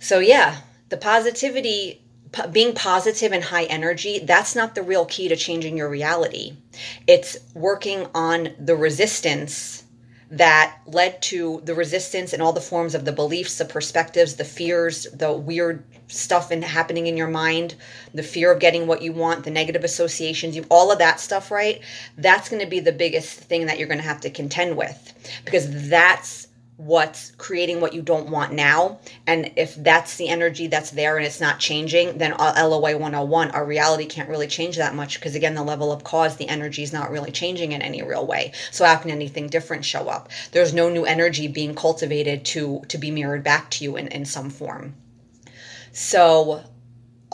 So 0.00 0.18
yeah, 0.18 0.58
the 0.88 0.96
positivity, 0.96 2.02
being 2.50 2.74
positive 2.74 3.32
and 3.32 3.44
high 3.44 3.64
energy, 3.64 4.18
that's 4.18 4.56
not 4.56 4.74
the 4.74 4.82
real 4.82 5.06
key 5.06 5.28
to 5.28 5.36
changing 5.36 5.76
your 5.76 5.88
reality. 5.88 6.56
It's 7.06 7.38
working 7.54 8.08
on 8.14 8.50
the 8.58 8.74
resistance 8.74 9.83
that 10.30 10.78
led 10.86 11.20
to 11.22 11.60
the 11.64 11.74
resistance 11.74 12.32
and 12.32 12.42
all 12.42 12.52
the 12.52 12.60
forms 12.60 12.94
of 12.94 13.04
the 13.04 13.12
beliefs, 13.12 13.58
the 13.58 13.64
perspectives, 13.64 14.36
the 14.36 14.44
fears, 14.44 15.06
the 15.12 15.32
weird 15.32 15.84
stuff 16.08 16.50
in 16.50 16.62
happening 16.62 17.06
in 17.06 17.16
your 17.16 17.28
mind, 17.28 17.74
the 18.12 18.22
fear 18.22 18.52
of 18.52 18.60
getting 18.60 18.86
what 18.86 19.02
you 19.02 19.12
want, 19.12 19.44
the 19.44 19.50
negative 19.50 19.84
associations, 19.84 20.56
you 20.56 20.64
all 20.70 20.90
of 20.90 20.98
that 20.98 21.20
stuff, 21.20 21.50
right? 21.50 21.80
That's 22.18 22.48
going 22.48 22.62
to 22.62 22.68
be 22.68 22.80
the 22.80 22.92
biggest 22.92 23.40
thing 23.40 23.66
that 23.66 23.78
you're 23.78 23.88
going 23.88 24.00
to 24.00 24.04
have 24.04 24.20
to 24.22 24.30
contend 24.30 24.76
with 24.76 25.40
because 25.44 25.88
that's 25.88 26.48
what's 26.76 27.30
creating 27.32 27.80
what 27.80 27.92
you 27.92 28.02
don't 28.02 28.30
want 28.30 28.52
now. 28.52 28.98
And 29.26 29.52
if 29.56 29.74
that's 29.76 30.16
the 30.16 30.28
energy 30.28 30.66
that's 30.66 30.90
there 30.90 31.16
and 31.16 31.26
it's 31.26 31.40
not 31.40 31.60
changing, 31.60 32.18
then 32.18 32.32
LOA 32.32 32.96
101, 32.98 33.50
our 33.52 33.64
reality 33.64 34.06
can't 34.06 34.28
really 34.28 34.48
change 34.48 34.76
that 34.76 34.94
much 34.94 35.18
because, 35.18 35.34
again, 35.34 35.54
the 35.54 35.62
level 35.62 35.92
of 35.92 36.02
cause, 36.02 36.36
the 36.36 36.48
energy 36.48 36.82
is 36.82 36.92
not 36.92 37.10
really 37.10 37.30
changing 37.30 37.72
in 37.72 37.82
any 37.82 38.02
real 38.02 38.26
way. 38.26 38.52
So, 38.72 38.84
how 38.84 38.96
can 38.96 39.10
anything 39.10 39.48
different 39.48 39.84
show 39.84 40.08
up? 40.08 40.30
There's 40.50 40.74
no 40.74 40.88
new 40.88 41.04
energy 41.04 41.46
being 41.46 41.74
cultivated 41.74 42.44
to, 42.46 42.82
to 42.88 42.98
be 42.98 43.10
mirrored 43.10 43.44
back 43.44 43.70
to 43.72 43.84
you 43.84 43.96
in, 43.96 44.08
in 44.08 44.24
some 44.24 44.50
form. 44.50 44.94
So, 45.92 46.64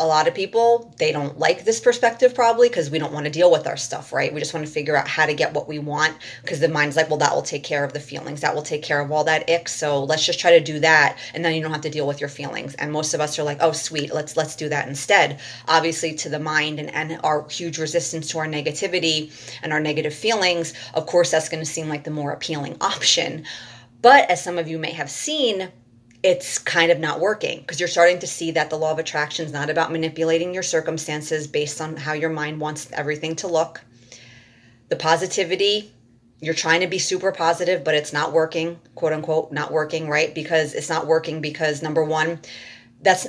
a 0.01 0.07
lot 0.07 0.27
of 0.27 0.35
people 0.35 0.93
they 0.99 1.13
don't 1.13 1.39
like 1.39 1.65
this 1.65 1.79
perspective 1.79 2.35
probably 2.35 2.69
because 2.69 2.91
we 2.91 2.99
don't 2.99 3.13
want 3.13 3.27
to 3.27 3.31
deal 3.31 3.51
with 3.51 3.67
our 3.67 3.77
stuff 3.77 4.13
right? 4.13 4.33
We 4.33 4.41
just 4.41 4.55
want 4.55 4.67
to 4.67 4.73
figure 4.73 4.97
out 4.97 5.07
how 5.07 5.27
to 5.27 5.35
get 5.35 5.53
what 5.53 5.69
we 5.69 5.79
want 5.79 6.17
because 6.43 6.59
the 6.59 6.69
mind's 6.69 6.97
like 6.97 7.09
well 7.09 7.19
that 7.19 7.35
will 7.35 7.43
take 7.43 7.63
care 7.63 7.85
of 7.85 7.93
the 7.93 8.01
feelings. 8.01 8.41
That 8.41 8.55
will 8.55 8.63
take 8.63 8.83
care 8.83 9.01
of 9.01 9.13
all 9.13 9.25
that 9.25 9.49
ick 9.49 9.69
so 9.69 10.03
let's 10.05 10.25
just 10.25 10.41
try 10.41 10.53
to 10.53 10.61
do 10.61 10.81
that 10.81 11.19
and 11.35 11.45
then 11.45 11.55
you 11.55 11.63
don't 11.63 11.73
have 11.73 11.83
to 11.83 11.91
deal 11.91 12.07
with 12.07 12.21
your 12.21 12.31
feelings. 12.31 12.75
And 12.75 12.91
most 12.91 13.15
of 13.15 13.21
us 13.21 13.39
are 13.39 13.45
like 13.45 13.59
oh 13.61 13.73
sweet 13.73 14.13
let's 14.13 14.37
let's 14.37 14.57
do 14.57 14.69
that 14.71 14.89
instead. 14.89 15.39
Obviously 15.69 16.15
to 16.15 16.29
the 16.29 16.41
mind 16.41 16.81
and, 16.81 16.93
and 16.95 17.21
our 17.23 17.47
huge 17.49 17.79
resistance 17.79 18.29
to 18.31 18.39
our 18.39 18.47
negativity 18.47 19.31
and 19.63 19.73
our 19.73 19.81
negative 19.81 20.15
feelings 20.15 20.73
of 20.95 21.07
course 21.07 21.31
that's 21.31 21.49
going 21.49 21.65
to 21.65 21.71
seem 21.71 21.89
like 21.89 22.05
the 22.05 22.11
more 22.11 22.33
appealing 22.33 22.77
option. 22.81 23.45
But 24.03 24.31
as 24.31 24.43
some 24.43 24.59
of 24.59 24.67
you 24.67 24.79
may 24.79 24.93
have 24.93 25.11
seen 25.11 25.71
it's 26.23 26.59
kind 26.59 26.93
of 26.93 26.99
not 26.99 27.21
working 27.21 27.61
because 27.61 27.81
you're 27.81 27.89
starting 27.89 28.19
to 28.19 28.27
see 28.27 28.51
that 28.51 28.69
the 28.69 28.77
law 28.77 28.93
of 28.93 28.99
attraction 28.99 29.47
is 29.47 29.53
not 29.53 29.71
about 29.71 29.91
manipulating 29.91 30.53
your 30.53 30.63
circumstances 30.63 31.47
based 31.47 31.81
on 31.81 31.97
how 31.97 32.13
your 32.13 32.31
mind 32.31 32.61
wants 32.61 32.91
everything 32.93 33.37
to 33.37 33.47
look. 33.47 33.81
The 34.89 34.97
positivity, 34.97 35.93
you're 36.41 36.55
trying 36.55 36.81
to 36.81 36.87
be 36.87 36.99
super 36.99 37.33
positive, 37.33 37.85
but 37.85 37.95
it's 37.95 38.13
not 38.13 38.33
working, 38.33 38.79
quote 38.95 39.13
unquote, 39.13 39.53
not 39.53 39.73
working, 39.73 40.09
right? 40.09 40.35
Because 40.35 40.75
it's 40.75 40.91
not 40.91 41.07
working 41.07 41.41
because 41.41 41.83
number 41.83 42.05
one, 42.05 42.41
that's 43.03 43.27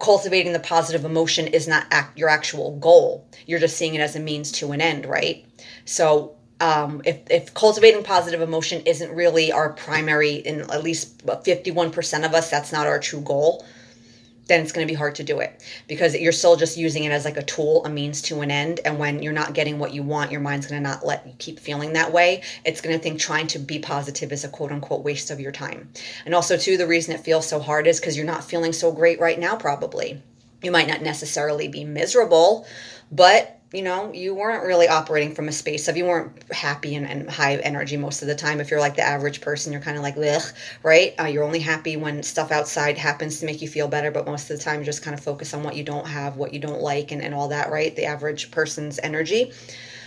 cultivating 0.00 0.54
the 0.54 0.60
positive 0.60 1.04
emotion 1.04 1.46
is 1.46 1.68
not 1.68 1.86
act, 1.90 2.16
your 2.16 2.30
actual 2.30 2.78
goal. 2.78 3.28
You're 3.46 3.58
just 3.58 3.76
seeing 3.76 3.94
it 3.94 4.00
as 4.00 4.16
a 4.16 4.20
means 4.20 4.52
to 4.52 4.72
an 4.72 4.80
end, 4.80 5.04
right? 5.04 5.44
So 5.84 6.36
um, 6.62 7.02
if, 7.04 7.18
if 7.28 7.52
cultivating 7.54 8.04
positive 8.04 8.40
emotion 8.40 8.82
isn't 8.86 9.12
really 9.12 9.50
our 9.50 9.72
primary 9.72 10.36
in 10.36 10.60
at 10.70 10.82
least 10.82 11.26
51% 11.26 12.24
of 12.24 12.34
us 12.34 12.50
that's 12.50 12.72
not 12.72 12.86
our 12.86 13.00
true 13.00 13.20
goal 13.20 13.64
then 14.46 14.60
it's 14.60 14.72
going 14.72 14.86
to 14.86 14.90
be 14.90 14.96
hard 14.96 15.14
to 15.14 15.24
do 15.24 15.38
it 15.38 15.62
because 15.88 16.14
you're 16.14 16.32
still 16.32 16.56
just 16.56 16.76
using 16.76 17.04
it 17.04 17.12
as 17.12 17.24
like 17.24 17.36
a 17.36 17.42
tool, 17.42 17.84
a 17.84 17.88
means 17.88 18.20
to 18.22 18.40
an 18.40 18.50
end. 18.50 18.80
And 18.84 18.98
when 18.98 19.22
you're 19.22 19.32
not 19.32 19.54
getting 19.54 19.78
what 19.78 19.94
you 19.94 20.02
want, 20.02 20.32
your 20.32 20.40
mind's 20.40 20.66
going 20.66 20.82
to 20.82 20.88
not 20.88 21.06
let 21.06 21.26
you 21.26 21.32
keep 21.38 21.60
feeling 21.60 21.92
that 21.92 22.12
way. 22.12 22.42
It's 22.64 22.80
going 22.80 22.94
to 22.94 23.02
think 23.02 23.20
trying 23.20 23.46
to 23.48 23.58
be 23.58 23.78
positive 23.78 24.32
is 24.32 24.44
a 24.44 24.48
quote 24.48 24.72
unquote 24.72 25.04
waste 25.04 25.30
of 25.30 25.40
your 25.40 25.52
time. 25.52 25.88
And 26.26 26.34
also, 26.34 26.56
too, 26.56 26.76
the 26.76 26.88
reason 26.88 27.14
it 27.14 27.20
feels 27.20 27.48
so 27.48 27.60
hard 27.60 27.86
is 27.86 28.00
because 28.00 28.16
you're 28.16 28.26
not 28.26 28.44
feeling 28.44 28.72
so 28.72 28.92
great 28.92 29.20
right 29.20 29.38
now, 29.38 29.56
probably. 29.56 30.20
You 30.62 30.72
might 30.72 30.88
not 30.88 31.02
necessarily 31.02 31.68
be 31.68 31.84
miserable, 31.84 32.66
but 33.10 33.61
you 33.72 33.82
know, 33.82 34.12
you 34.12 34.34
weren't 34.34 34.64
really 34.64 34.86
operating 34.86 35.34
from 35.34 35.48
a 35.48 35.52
space 35.52 35.88
of 35.88 35.96
you 35.96 36.04
weren't 36.04 36.30
happy 36.52 36.94
and, 36.94 37.06
and 37.06 37.30
high 37.30 37.56
energy 37.56 37.96
most 37.96 38.20
of 38.20 38.28
the 38.28 38.34
time. 38.34 38.60
If 38.60 38.70
you're 38.70 38.80
like 38.80 38.96
the 38.96 39.02
average 39.02 39.40
person, 39.40 39.72
you're 39.72 39.80
kind 39.80 39.96
of 39.96 40.02
like, 40.02 40.16
ugh, 40.18 40.42
right? 40.82 41.14
Uh, 41.18 41.24
you're 41.24 41.44
only 41.44 41.60
happy 41.60 41.96
when 41.96 42.22
stuff 42.22 42.52
outside 42.52 42.98
happens 42.98 43.40
to 43.40 43.46
make 43.46 43.62
you 43.62 43.68
feel 43.68 43.88
better, 43.88 44.10
but 44.10 44.26
most 44.26 44.50
of 44.50 44.58
the 44.58 44.62
time 44.62 44.80
you 44.80 44.84
just 44.84 45.02
kind 45.02 45.14
of 45.14 45.24
focus 45.24 45.54
on 45.54 45.62
what 45.62 45.74
you 45.74 45.84
don't 45.84 46.06
have, 46.06 46.36
what 46.36 46.52
you 46.52 46.60
don't 46.60 46.82
like, 46.82 47.12
and, 47.12 47.22
and 47.22 47.34
all 47.34 47.48
that, 47.48 47.70
right? 47.70 47.96
The 47.96 48.04
average 48.04 48.50
person's 48.50 49.00
energy. 49.02 49.52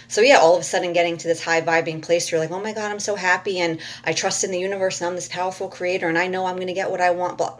So 0.08 0.22
yeah, 0.22 0.38
all 0.38 0.54
of 0.54 0.62
a 0.62 0.64
sudden 0.64 0.94
getting 0.94 1.18
to 1.18 1.28
this 1.28 1.44
high 1.44 1.62
vibing 1.62 2.04
place, 2.04 2.32
you're 2.32 2.40
like, 2.40 2.52
oh 2.52 2.62
my 2.62 2.74
God, 2.74 2.92
I'm 2.92 3.00
so 3.00 3.16
happy 3.16 3.60
and 3.60 3.80
I 4.04 4.14
trust 4.14 4.44
in 4.44 4.52
the 4.52 4.60
universe 4.60 5.02
and 5.02 5.08
I'm 5.08 5.16
this 5.16 5.28
powerful 5.28 5.68
creator 5.68 6.08
and 6.08 6.18
I 6.18 6.28
know 6.28 6.46
I'm 6.46 6.56
going 6.56 6.68
to 6.68 6.74
get 6.74 6.92
what 6.92 7.02
I 7.02 7.12
want. 7.12 7.40
But 7.40 7.60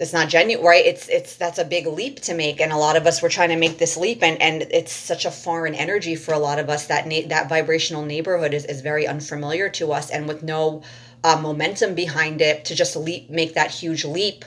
it's 0.00 0.12
not 0.12 0.28
genuine 0.28 0.66
right? 0.66 0.84
It's 0.84 1.08
it's 1.08 1.36
that's 1.36 1.58
a 1.58 1.64
big 1.64 1.86
leap 1.86 2.20
to 2.22 2.34
make 2.34 2.60
and 2.60 2.72
a 2.72 2.76
lot 2.76 2.96
of 2.96 3.06
us 3.06 3.22
were 3.22 3.28
trying 3.28 3.50
to 3.50 3.56
make 3.56 3.78
this 3.78 3.96
leap 3.96 4.22
and 4.22 4.40
and 4.42 4.62
it's 4.62 4.92
such 4.92 5.26
a 5.26 5.30
foreign 5.30 5.74
energy 5.74 6.16
for 6.16 6.34
a 6.34 6.38
lot 6.38 6.58
of 6.58 6.70
us 6.70 6.86
that 6.86 7.06
na- 7.06 7.28
that 7.28 7.48
vibrational 7.48 8.04
neighborhood 8.04 8.54
is, 8.54 8.64
is 8.64 8.80
very 8.80 9.06
unfamiliar 9.06 9.68
to 9.68 9.92
us 9.92 10.10
and 10.10 10.26
with 10.26 10.42
no 10.42 10.82
uh, 11.22 11.38
momentum 11.40 11.94
behind 11.94 12.40
it 12.40 12.64
to 12.64 12.74
just 12.74 12.96
leap 12.96 13.30
make 13.30 13.54
that 13.54 13.70
huge 13.70 14.04
leap 14.04 14.44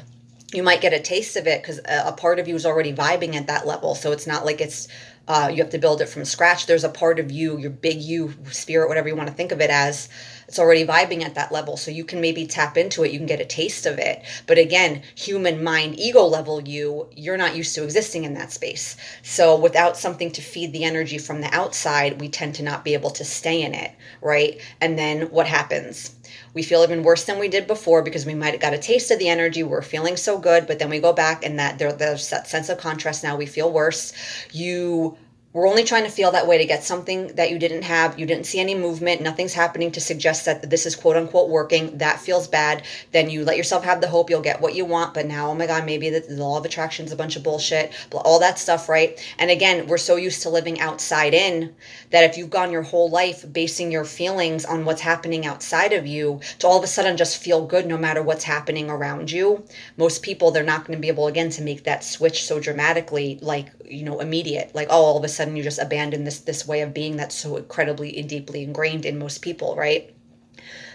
you 0.53 0.63
might 0.63 0.81
get 0.81 0.93
a 0.93 1.00
taste 1.00 1.36
of 1.36 1.48
it 1.48 1.62
because 1.62 1.79
a, 1.86 2.12
part 2.13 2.39
of 2.39 2.48
you 2.48 2.55
is 2.55 2.65
already 2.65 2.93
vibing 2.93 3.36
at 3.36 3.48
that 3.48 3.65
level. 3.65 3.95
So 3.95 4.12
it's 4.12 4.27
not 4.27 4.45
like 4.45 4.62
it's 4.62 4.88
uh, 5.25 5.50
you 5.50 5.57
have 5.63 5.69
to 5.72 5.77
build 5.77 6.01
it 6.01 6.10
from 6.10 6.25
scratch. 6.25 6.65
There's 6.65 6.83
a 6.83 6.89
part 6.89 7.17
of 7.17 7.31
you 7.31 7.57
your 7.57 7.69
big 7.69 8.01
you 8.01 8.33
spirit 8.51 8.89
whatever 8.89 9.07
you 9.07 9.15
want 9.15 9.29
to 9.29 9.36
think 9.36 9.51
of 9.51 9.62
it 9.62 9.69
as 9.69 10.10
it's 10.48 10.60
already 10.60 10.86
vibing 10.86 11.24
at 11.24 11.36
that 11.36 11.51
level. 11.51 11.77
So 11.77 11.91
you 11.91 12.03
can 12.03 12.19
maybe 12.19 12.45
tap 12.45 12.77
into 12.77 13.03
it 13.03 13.12
you 13.12 13.19
can 13.19 13.25
get 13.25 13.39
a 13.39 13.45
taste 13.45 13.86
of 13.86 14.00
it. 14.00 14.22
But 14.48 14.57
again 14.57 15.01
human 15.15 15.63
mind 15.63 15.98
ego 15.98 16.24
level 16.25 16.62
you 16.62 17.07
you're 17.15 17.38
not 17.38 17.55
used 17.55 17.74
to 17.75 17.83
existing 17.83 18.25
in 18.25 18.33
that 18.33 18.51
space. 18.51 18.98
So 19.22 19.57
without 19.57 19.98
something 19.98 20.31
to 20.31 20.41
feed 20.41 20.74
the 20.74 20.83
energy 20.83 21.17
from 21.17 21.39
the 21.39 21.53
outside 21.53 22.19
we 22.19 22.27
tend 22.27 22.55
to 22.55 22.63
not 22.63 22.83
be 22.83 22.93
able 22.93 23.12
to 23.12 23.24
stay 23.24 23.62
in 23.62 23.74
it 23.74 23.93
right? 24.22 24.60
And 24.81 24.98
then 24.98 25.29
what 25.31 25.48
happens 25.48 26.15
we 26.53 26.63
feel 26.63 26.83
even 26.83 27.03
worse 27.03 27.25
than 27.25 27.39
we 27.39 27.48
did 27.48 27.67
before 27.67 28.01
because 28.01 28.25
we 28.25 28.36
might 28.36 28.51
have 28.51 28.62
got 28.62 28.74
a 28.74 28.77
taste 28.77 29.12
of 29.12 29.19
the 29.19 29.29
energy. 29.29 29.63
We're 29.63 29.81
feeling 29.81 30.17
so 30.17 30.38
good 30.38 30.67
but 30.67 30.79
then 30.79 30.89
we 30.89 31.00
go 31.00 31.13
back 31.13 31.45
and 31.45 31.60
that 31.60 31.79
there, 31.79 31.91
there's 31.91 32.29
that 32.29 32.48
sense 32.48 32.69
of 32.69 32.77
contrast 32.77 33.24
now. 33.24 33.36
We 33.36 33.45
feel 33.45 33.72
worse. 33.72 34.13
You 34.51 35.17
we're 35.53 35.67
only 35.67 35.83
trying 35.83 36.03
to 36.03 36.10
feel 36.10 36.31
that 36.31 36.48
way 36.48 36.57
to 36.57 36.65
get 36.65 36.83
something 36.83 37.27
that 37.36 37.51
you 37.51 37.60
didn't 37.60 37.83
have. 37.83 38.17
You 38.17 38.25
didn't 38.25 38.48
see 38.48 38.60
any 38.60 38.74
movement. 38.74 39.22
Nothing's 39.22 39.53
happening 39.53 39.91
to 39.91 40.01
suggest 40.01 40.45
that 40.45 40.67
this 40.67 40.88
is 40.88 40.95
quote 40.95 41.15
unquote 41.15 41.48
working. 41.50 41.95
That 42.00 42.19
feels 42.19 42.48
bad. 42.48 42.83
Then 43.12 43.29
you 43.29 43.45
let 43.45 43.55
yourself 43.55 43.83
have 43.83 44.01
the 44.01 44.07
hope 44.07 44.31
you'll 44.31 44.41
get 44.41 44.62
what 44.62 44.74
you 44.74 44.83
want. 44.83 45.13
But 45.13 45.27
now, 45.27 45.51
oh 45.51 45.55
my 45.55 45.67
God, 45.67 45.86
maybe 45.86 46.10
the, 46.10 46.22
the 46.22 46.33
law 46.33 46.57
of 46.57 46.65
attraction 46.65 47.05
is 47.05 47.12
a 47.12 47.15
bunch 47.15 47.36
of 47.36 47.43
bullshit. 47.43 47.93
All 48.12 48.39
that 48.39 48.57
stuff, 48.57 48.89
right? 48.89 49.24
And 49.38 49.51
again, 49.51 49.86
we're 49.86 49.98
so 50.00 50.15
used 50.15 50.41
to 50.41 50.50
living 50.50 50.79
outside 50.79 51.36
in 51.36 51.75
that 52.10 52.24
if 52.24 52.36
you've 52.36 52.50
gone 52.50 52.72
your 52.72 52.81
whole 52.81 53.12
life 53.12 53.45
basing 53.53 53.91
your 53.91 54.05
feelings 54.05 54.65
on 54.65 54.86
what's 54.86 55.01
happening 55.01 55.45
outside 55.45 55.93
of 55.93 56.07
you 56.07 56.41
to 56.60 56.67
all 56.67 56.79
of 56.79 56.83
a 56.83 56.88
sudden 56.88 57.15
just 57.15 57.38
feel 57.38 57.63
good 57.63 57.86
no 57.86 57.98
matter 57.98 58.24
what's 58.24 58.43
happening 58.43 58.89
around 58.89 59.29
you, 59.29 59.63
most 59.98 60.24
people, 60.24 60.50
they're 60.50 60.63
not 60.63 60.86
going 60.86 60.98
to 60.98 61.01
be 61.01 61.10
able 61.10 61.27
again 61.27 61.51
to 61.51 61.62
make 61.62 61.83
that 61.83 62.03
switch 62.03 62.45
so 62.45 62.60
dramatically, 62.60 63.38
like, 63.41 63.67
you 63.86 64.03
know, 64.03 64.19
immediate. 64.19 64.74
Like, 64.74 64.88
oh, 64.89 65.03
all 65.03 65.17
of 65.17 65.24
a 65.24 65.27
sudden, 65.27 65.43
sudden 65.44 65.58
you 65.58 65.64
just 65.64 65.80
abandon 65.80 66.24
this 66.24 66.40
this 66.40 66.68
way 66.68 66.82
of 66.82 66.94
being 66.94 67.18
that's 67.18 67.36
so 67.36 67.58
incredibly 67.58 68.18
and 68.18 68.30
deeply 68.30 68.64
ingrained 68.64 69.06
in 69.06 69.20
most 69.20 69.42
people, 69.42 69.76
right? 69.76 70.14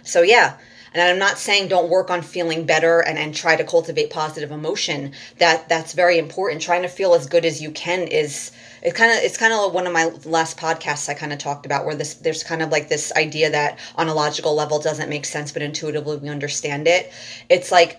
So 0.05 0.23
yeah, 0.23 0.57
and 0.95 1.03
i'm 1.03 1.19
not 1.19 1.39
saying 1.39 1.69
don't 1.69 1.91
work 1.91 2.11
on 2.11 2.23
feeling 2.23 2.65
better 2.65 3.01
and, 3.01 3.19
and 3.19 3.35
try 3.35 3.57
to 3.57 3.65
cultivate 3.65 4.11
positive 4.11 4.51
emotion. 4.51 5.13
That 5.39 5.69
that's 5.69 5.93
very 5.93 6.19
important. 6.19 6.63
Trying 6.63 6.83
to 6.83 6.89
feel 6.89 7.15
as 7.15 7.27
good 7.27 7.45
as 7.45 7.61
you 7.61 7.71
can 7.73 8.03
is 8.09 8.53
it 8.83 8.95
kind 8.95 9.13
of 9.13 9.19
it's 9.19 9.37
kind 9.37 9.53
of 9.53 9.75
one 9.75 9.87
of 9.87 9.93
my 9.93 10.07
last 10.25 10.57
podcasts 10.57 11.09
i 11.09 11.15
kind 11.15 11.33
of 11.33 11.39
talked 11.39 11.67
about 11.67 11.85
where 11.85 11.97
this 11.97 12.15
there's 12.15 12.43
kind 12.45 12.63
of 12.63 12.71
like 12.71 12.89
this 12.89 13.13
idea 13.17 13.51
that 13.51 13.79
on 13.97 14.09
a 14.09 14.15
logical 14.15 14.55
level 14.55 14.79
doesn't 14.79 15.11
make 15.11 15.25
sense 15.25 15.53
but 15.53 15.63
intuitively 15.63 16.17
we 16.17 16.29
understand 16.29 16.89
it. 16.89 17.13
It's 17.51 17.71
like 17.71 17.99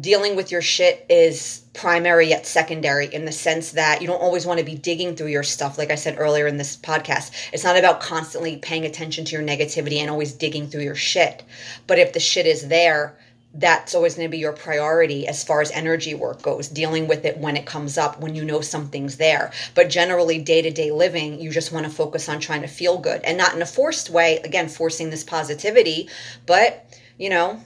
dealing 0.00 0.34
with 0.34 0.50
your 0.50 0.62
shit 0.62 1.06
is 1.08 1.62
primary 1.72 2.28
yet 2.28 2.44
secondary 2.44 3.06
in 3.06 3.24
the 3.24 3.32
sense 3.32 3.72
that 3.72 4.00
you 4.00 4.06
don't 4.06 4.20
always 4.20 4.44
want 4.44 4.58
to 4.58 4.64
be 4.64 4.74
digging 4.74 5.14
through 5.14 5.28
your 5.28 5.44
stuff 5.44 5.78
like 5.78 5.90
i 5.90 5.94
said 5.94 6.18
earlier 6.18 6.46
in 6.46 6.56
this 6.56 6.76
podcast. 6.76 7.30
It's 7.52 7.62
not 7.62 7.78
about 7.78 8.00
constantly 8.00 8.56
paying 8.56 8.84
attention 8.84 9.24
to 9.26 9.32
your 9.36 9.46
negativity 9.46 9.98
and 9.98 10.10
always 10.10 10.32
digging 10.32 10.66
through 10.66 10.82
your 10.82 10.96
shit. 10.96 11.44
But 11.86 11.98
if 11.98 12.12
the 12.12 12.20
shit 12.20 12.46
is 12.46 12.68
there 12.68 13.16
that's 13.58 13.94
always 13.94 14.14
going 14.14 14.28
to 14.28 14.30
be 14.30 14.38
your 14.38 14.52
priority 14.52 15.26
as 15.26 15.42
far 15.42 15.62
as 15.62 15.70
energy 15.70 16.14
work 16.14 16.42
goes 16.42 16.68
dealing 16.68 17.08
with 17.08 17.24
it 17.24 17.38
when 17.38 17.56
it 17.56 17.64
comes 17.64 17.96
up 17.96 18.20
when 18.20 18.34
you 18.34 18.44
know 18.44 18.60
something's 18.60 19.16
there. 19.16 19.50
But 19.74 19.88
generally 19.88 20.38
day-to-day 20.38 20.90
living 20.90 21.40
you 21.40 21.50
just 21.50 21.72
want 21.72 21.86
to 21.86 21.92
focus 21.92 22.28
on 22.28 22.40
trying 22.40 22.62
to 22.62 22.68
feel 22.68 22.98
good 22.98 23.22
and 23.22 23.38
not 23.38 23.54
in 23.54 23.62
a 23.62 23.66
forced 23.66 24.10
way 24.10 24.38
again 24.38 24.68
forcing 24.68 25.10
this 25.10 25.24
positivity 25.24 26.08
but 26.44 26.98
you 27.18 27.30
know 27.30 27.60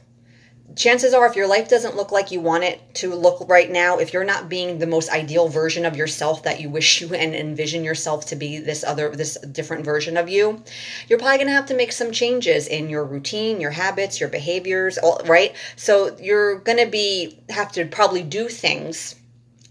chances 0.76 1.14
are 1.14 1.26
if 1.26 1.36
your 1.36 1.46
life 1.46 1.68
doesn't 1.68 1.96
look 1.96 2.12
like 2.12 2.30
you 2.30 2.40
want 2.40 2.64
it 2.64 2.80
to 2.94 3.14
look 3.14 3.48
right 3.48 3.70
now 3.70 3.98
if 3.98 4.12
you're 4.12 4.24
not 4.24 4.48
being 4.48 4.78
the 4.78 4.86
most 4.86 5.10
ideal 5.10 5.48
version 5.48 5.84
of 5.84 5.96
yourself 5.96 6.42
that 6.42 6.60
you 6.60 6.68
wish 6.68 7.00
you 7.00 7.12
and 7.14 7.34
envision 7.34 7.82
yourself 7.84 8.26
to 8.26 8.36
be 8.36 8.58
this 8.58 8.84
other 8.84 9.10
this 9.10 9.36
different 9.52 9.84
version 9.84 10.16
of 10.16 10.28
you 10.28 10.62
you're 11.08 11.18
probably 11.18 11.38
going 11.38 11.48
to 11.48 11.52
have 11.52 11.66
to 11.66 11.74
make 11.74 11.92
some 11.92 12.12
changes 12.12 12.66
in 12.66 12.88
your 12.88 13.04
routine 13.04 13.60
your 13.60 13.70
habits 13.70 14.20
your 14.20 14.28
behaviors 14.28 14.98
all 14.98 15.20
right 15.26 15.54
so 15.76 16.16
you're 16.20 16.58
going 16.60 16.78
to 16.78 16.86
be 16.86 17.38
have 17.48 17.72
to 17.72 17.84
probably 17.86 18.22
do 18.22 18.48
things 18.48 19.16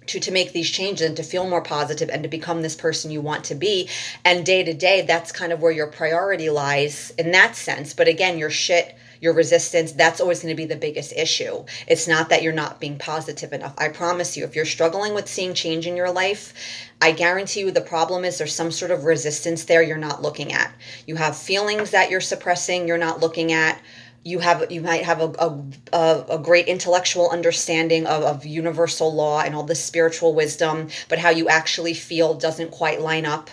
to, 0.07 0.19
to 0.19 0.31
make 0.31 0.53
these 0.53 0.69
changes 0.69 1.07
and 1.07 1.15
to 1.17 1.23
feel 1.23 1.47
more 1.47 1.61
positive 1.61 2.09
and 2.09 2.23
to 2.23 2.29
become 2.29 2.61
this 2.61 2.75
person 2.75 3.11
you 3.11 3.21
want 3.21 3.43
to 3.43 3.53
be. 3.53 3.87
And 4.25 4.43
day 4.43 4.63
to 4.63 4.73
day, 4.73 5.03
that's 5.03 5.31
kind 5.31 5.53
of 5.53 5.61
where 5.61 5.71
your 5.71 5.85
priority 5.85 6.49
lies 6.49 7.11
in 7.19 7.31
that 7.33 7.55
sense. 7.55 7.93
But 7.93 8.07
again, 8.07 8.39
your 8.39 8.49
shit 8.49 8.97
your 9.21 9.33
resistance, 9.33 9.91
that's 9.91 10.21
always 10.21 10.41
going 10.41 10.53
to 10.53 10.61
be 10.61 10.65
the 10.65 10.75
biggest 10.75 11.13
issue. 11.13 11.65
It's 11.87 12.07
not 12.07 12.29
that 12.29 12.43
you're 12.43 12.53
not 12.53 12.79
being 12.79 12.97
positive 12.97 13.53
enough. 13.53 13.73
I 13.77 13.89
promise 13.89 14.37
you, 14.37 14.43
if 14.43 14.55
you're 14.55 14.65
struggling 14.65 15.13
with 15.13 15.27
seeing 15.27 15.53
change 15.53 15.87
in 15.87 15.95
your 15.95 16.11
life, 16.11 16.53
I 17.01 17.11
guarantee 17.11 17.61
you 17.61 17.71
the 17.71 17.81
problem 17.81 18.25
is 18.25 18.37
there's 18.37 18.55
some 18.55 18.71
sort 18.71 18.91
of 18.91 19.03
resistance 19.03 19.65
there 19.65 19.81
you're 19.81 19.97
not 19.97 20.21
looking 20.21 20.53
at. 20.53 20.73
You 21.05 21.15
have 21.15 21.37
feelings 21.37 21.91
that 21.91 22.09
you're 22.09 22.21
suppressing, 22.21 22.87
you're 22.87 22.97
not 22.97 23.19
looking 23.19 23.51
at 23.51 23.79
you 24.23 24.39
have 24.39 24.69
you 24.69 24.81
might 24.81 25.03
have 25.03 25.21
a, 25.21 25.63
a, 25.93 26.25
a 26.31 26.39
great 26.39 26.67
intellectual 26.67 27.29
understanding 27.29 28.05
of, 28.05 28.23
of 28.23 28.45
universal 28.45 29.13
law 29.13 29.41
and 29.41 29.55
all 29.55 29.63
this 29.63 29.83
spiritual 29.83 30.35
wisdom 30.35 30.89
but 31.07 31.19
how 31.19 31.29
you 31.29 31.47
actually 31.47 31.93
feel 31.93 32.33
doesn't 32.33 32.71
quite 32.71 32.99
line 32.99 33.25
up 33.25 33.49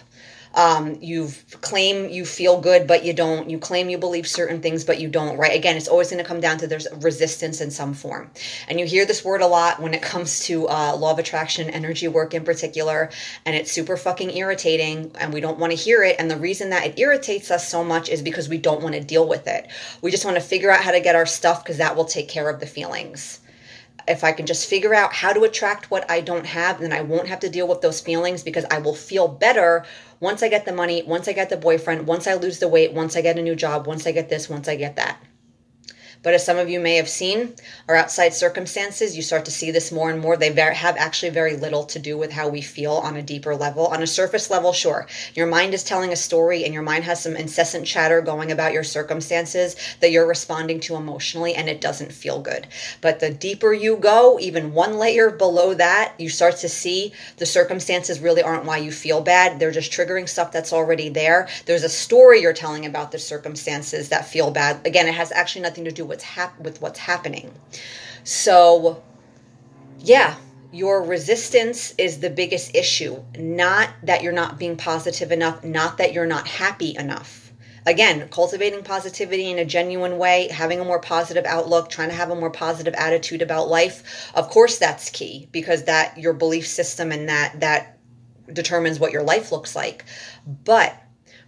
um, 0.57 0.97
you 1.01 1.29
claim 1.61 2.09
you 2.09 2.25
feel 2.25 2.61
good 2.61 2.87
but 2.87 3.05
you 3.05 3.13
don't. 3.13 3.49
You 3.49 3.59
claim 3.59 3.91
you 3.91 3.99
believe 3.99 4.27
certain 4.27 4.61
things 4.61 4.85
but 4.85 4.99
you 4.99 5.09
don't 5.09 5.37
right? 5.37 5.57
Again 5.57 5.77
it's 5.77 5.89
always 5.89 6.11
going 6.11 6.23
to 6.23 6.29
come 6.29 6.41
down 6.41 6.59
to 6.59 6.67
there's 6.67 6.89
resistance 7.01 7.61
in 7.61 7.71
some 7.71 7.95
form. 7.95 8.31
And 8.69 8.81
you 8.81 8.87
hear 8.87 9.05
this 9.07 9.25
word 9.25 9.43
a 9.43 9.47
lot 9.47 9.81
when 9.81 9.95
it 9.95 10.03
comes 10.03 10.41
to 10.47 10.67
uh, 10.69 10.97
law 10.97 11.13
of 11.13 11.19
attraction 11.19 11.71
energy 11.71 12.09
work 12.09 12.35
in 12.35 12.45
particular 12.45 13.11
and 13.45 13.55
it's 13.55 13.71
super 13.71 13.97
fucking 13.97 14.31
irritating 14.37 15.13
and 15.21 15.33
we 15.33 15.41
don't 15.41 15.59
want 15.59 15.73
to 15.73 15.77
hear 15.77 16.03
it. 16.03 16.17
And 16.19 16.31
the 16.31 16.39
reason 16.39 16.71
that 16.71 16.87
it 16.87 16.99
irritates 16.99 17.51
us 17.51 17.69
so 17.69 17.85
much 17.85 18.09
is 18.09 18.23
because 18.23 18.49
we 18.49 18.59
don't 18.59 18.83
want 18.83 18.95
to 18.95 19.01
deal 19.01 19.29
with 19.29 19.47
it. 19.47 19.69
We 20.01 20.11
just 20.11 20.25
want 20.25 20.37
to 20.37 20.43
figure 20.43 20.71
out 20.71 20.83
how 20.83 20.93
to 20.93 21.01
get 21.01 21.15
our 21.15 21.27
stuff 21.27 21.63
because 21.63 21.77
that 21.79 21.95
will 21.95 22.07
take 22.07 22.29
care 22.29 22.49
of 22.49 22.61
the 22.61 22.67
feelings 22.67 23.41
if 24.09 24.25
I 24.25 24.33
can 24.33 24.47
just 24.47 24.69
figure 24.69 24.95
out 24.95 25.13
how 25.13 25.33
to 25.33 25.45
attract 25.45 25.91
what 25.91 26.11
I 26.11 26.21
don't 26.21 26.47
have, 26.47 26.81
then 26.81 26.93
I 26.93 27.01
won't 27.01 27.29
have 27.29 27.41
to 27.41 27.49
deal 27.49 27.69
with 27.69 27.81
those 27.81 28.01
feelings 28.01 28.43
because 28.43 28.65
I 28.71 28.79
will 28.79 28.95
feel 28.95 29.29
better 29.29 29.85
once 30.21 30.43
I 30.43 30.49
get 30.49 30.65
the 30.65 30.73
money, 30.73 31.03
once 31.03 31.29
I 31.29 31.33
get 31.33 31.51
the 31.51 31.57
boyfriend, 31.57 32.07
once 32.07 32.27
I 32.27 32.35
lose 32.35 32.59
the 32.59 32.69
weight, 32.69 32.93
once 32.93 33.17
I 33.17 33.23
get 33.23 33.39
a 33.39 33.43
new 33.43 33.57
job, 33.57 33.87
once 33.87 34.07
I 34.07 34.13
get 34.13 34.29
this, 34.29 34.49
once 34.49 34.69
I 34.69 34.77
get 34.77 34.97
that. 34.97 35.23
But 36.26 36.35
as 36.35 36.45
some 36.45 36.59
of 36.59 36.68
you 36.68 36.80
may 36.80 36.97
have 36.97 37.09
seen, 37.09 37.54
our 37.87 37.95
outside 37.95 38.35
circumstances, 38.35 39.16
you 39.16 39.23
start 39.23 39.45
to 39.45 39.52
see 39.52 39.71
this 39.71 39.92
more 39.92 40.11
and 40.11 40.21
more. 40.21 40.37
They 40.37 40.52
have 40.52 40.97
actually 40.97 41.30
very 41.30 41.54
little 41.54 41.85
to 41.85 42.00
do 42.00 42.18
with 42.18 42.33
how 42.33 42.49
we 42.49 42.62
feel 42.62 42.95
on 42.95 43.16
a 43.16 43.23
deeper 43.23 43.54
level. 43.54 43.87
On 43.87 44.02
a 44.02 44.09
surface 44.09 44.50
level, 44.50 44.73
sure. 44.73 45.06
Your 45.35 45.47
mind 45.47 45.73
is 45.73 45.85
telling 45.85 46.12
a 46.12 46.16
story 46.16 46.64
and 46.64 46.75
your 46.75 46.83
mind 46.83 47.04
has 47.04 47.23
some 47.23 47.37
incessant 47.37 47.87
chatter 47.87 48.21
going 48.21 48.50
about 48.50 48.73
your 48.73 48.83
circumstances 48.83 49.76
that 50.00 50.11
you're 50.11 50.26
responding 50.26 50.80
to 50.80 50.97
emotionally 50.97 51.54
and 51.54 51.68
it 51.68 51.80
doesn't 51.80 52.11
feel 52.11 52.40
good. 52.40 52.66
But 53.00 53.21
the 53.21 53.30
deeper 53.30 53.73
you 53.73 53.97
go, 53.97 54.37
even 54.40 54.75
one 54.75 54.99
layer 54.99 55.30
below 55.30 55.75
that, 55.75 56.14
you 56.18 56.28
start 56.28 56.56
to 56.56 56.68
see 56.68 57.12
the 57.37 57.47
circumstances 57.47 58.18
really 58.18 58.42
aren't 58.42 58.64
why 58.64 58.78
you 58.78 58.90
feel 58.90 59.21
bad. 59.21 59.61
They're 59.61 59.71
just 59.71 59.92
triggering 59.92 60.28
stuff 60.28 60.50
that's 60.50 60.73
already 60.73 61.09
there. 61.09 61.47
There's 61.66 61.85
a 61.85 61.88
story 61.88 62.42
you're 62.42 62.52
telling 62.52 62.85
about 62.85 63.12
the 63.12 63.21
circumstances 63.21 64.09
that 64.09 64.26
feel 64.26 64.50
bad. 64.50 64.85
Again, 64.85 65.06
it 65.06 65.14
has 65.14 65.30
actually 65.30 65.62
nothing 65.62 65.85
to 65.85 65.92
do 65.92 66.04
with 66.04 66.15
what's 66.16 66.25
hap- 66.25 66.58
with 66.61 66.80
what's 66.80 66.99
happening. 66.99 67.52
So, 68.25 69.02
yeah, 69.99 70.37
your 70.73 71.02
resistance 71.02 71.94
is 71.99 72.20
the 72.20 72.30
biggest 72.30 72.75
issue, 72.75 73.23
not 73.38 73.90
that 74.02 74.23
you're 74.23 74.32
not 74.32 74.58
being 74.58 74.78
positive 74.78 75.30
enough, 75.30 75.62
not 75.62 75.99
that 75.99 76.14
you're 76.14 76.26
not 76.26 76.49
happy 76.49 76.96
enough. 76.96 77.52
Again, 77.85 78.28
cultivating 78.30 78.82
positivity 78.82 79.50
in 79.50 79.58
a 79.58 79.64
genuine 79.66 80.16
way, 80.16 80.49
having 80.49 80.80
a 80.80 80.85
more 80.85 81.00
positive 81.00 81.44
outlook, 81.44 81.90
trying 81.90 82.08
to 82.08 82.14
have 82.14 82.30
a 82.30 82.35
more 82.35 82.50
positive 82.50 82.94
attitude 82.94 83.42
about 83.42 83.68
life. 83.68 84.32
Of 84.35 84.49
course 84.49 84.78
that's 84.78 85.11
key 85.11 85.49
because 85.52 85.85
that 85.85 86.16
your 86.16 86.32
belief 86.32 86.66
system 86.66 87.12
and 87.12 87.28
that 87.28 87.61
that 87.61 87.99
determines 88.50 88.99
what 88.99 89.12
your 89.12 89.23
life 89.23 89.52
looks 89.52 89.76
like. 89.76 90.04
But 90.64 90.99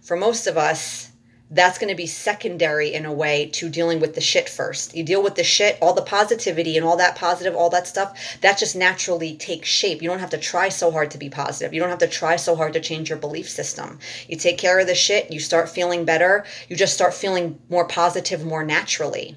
for 0.01 0.15
most 0.15 0.47
of 0.47 0.57
us, 0.57 1.08
that's 1.51 1.77
going 1.77 1.89
to 1.89 1.95
be 1.95 2.05
secondary 2.05 2.93
in 2.93 3.05
a 3.05 3.13
way 3.13 3.47
to 3.47 3.69
dealing 3.69 3.99
with 3.99 4.15
the 4.15 4.21
shit 4.21 4.47
first. 4.47 4.95
You 4.95 5.03
deal 5.03 5.23
with 5.23 5.35
the 5.35 5.43
shit, 5.43 5.77
all 5.81 5.93
the 5.93 6.01
positivity 6.01 6.77
and 6.77 6.85
all 6.85 6.97
that 6.97 7.15
positive, 7.15 7.55
all 7.55 7.69
that 7.71 7.87
stuff, 7.87 8.37
that 8.41 8.59
just 8.59 8.75
naturally 8.75 9.35
takes 9.35 9.67
shape. 9.67 10.01
You 10.01 10.09
don't 10.09 10.19
have 10.19 10.29
to 10.31 10.37
try 10.37 10.69
so 10.69 10.91
hard 10.91 11.11
to 11.11 11.17
be 11.17 11.29
positive. 11.29 11.73
You 11.73 11.79
don't 11.79 11.89
have 11.89 11.99
to 11.99 12.07
try 12.07 12.35
so 12.35 12.55
hard 12.55 12.73
to 12.73 12.79
change 12.79 13.09
your 13.09 13.17
belief 13.17 13.49
system. 13.49 13.99
You 14.27 14.37
take 14.37 14.57
care 14.57 14.79
of 14.79 14.87
the 14.87 14.95
shit, 14.95 15.31
you 15.31 15.39
start 15.39 15.69
feeling 15.69 16.05
better, 16.05 16.45
you 16.67 16.75
just 16.75 16.93
start 16.93 17.13
feeling 17.13 17.59
more 17.69 17.87
positive 17.87 18.45
more 18.45 18.63
naturally 18.63 19.35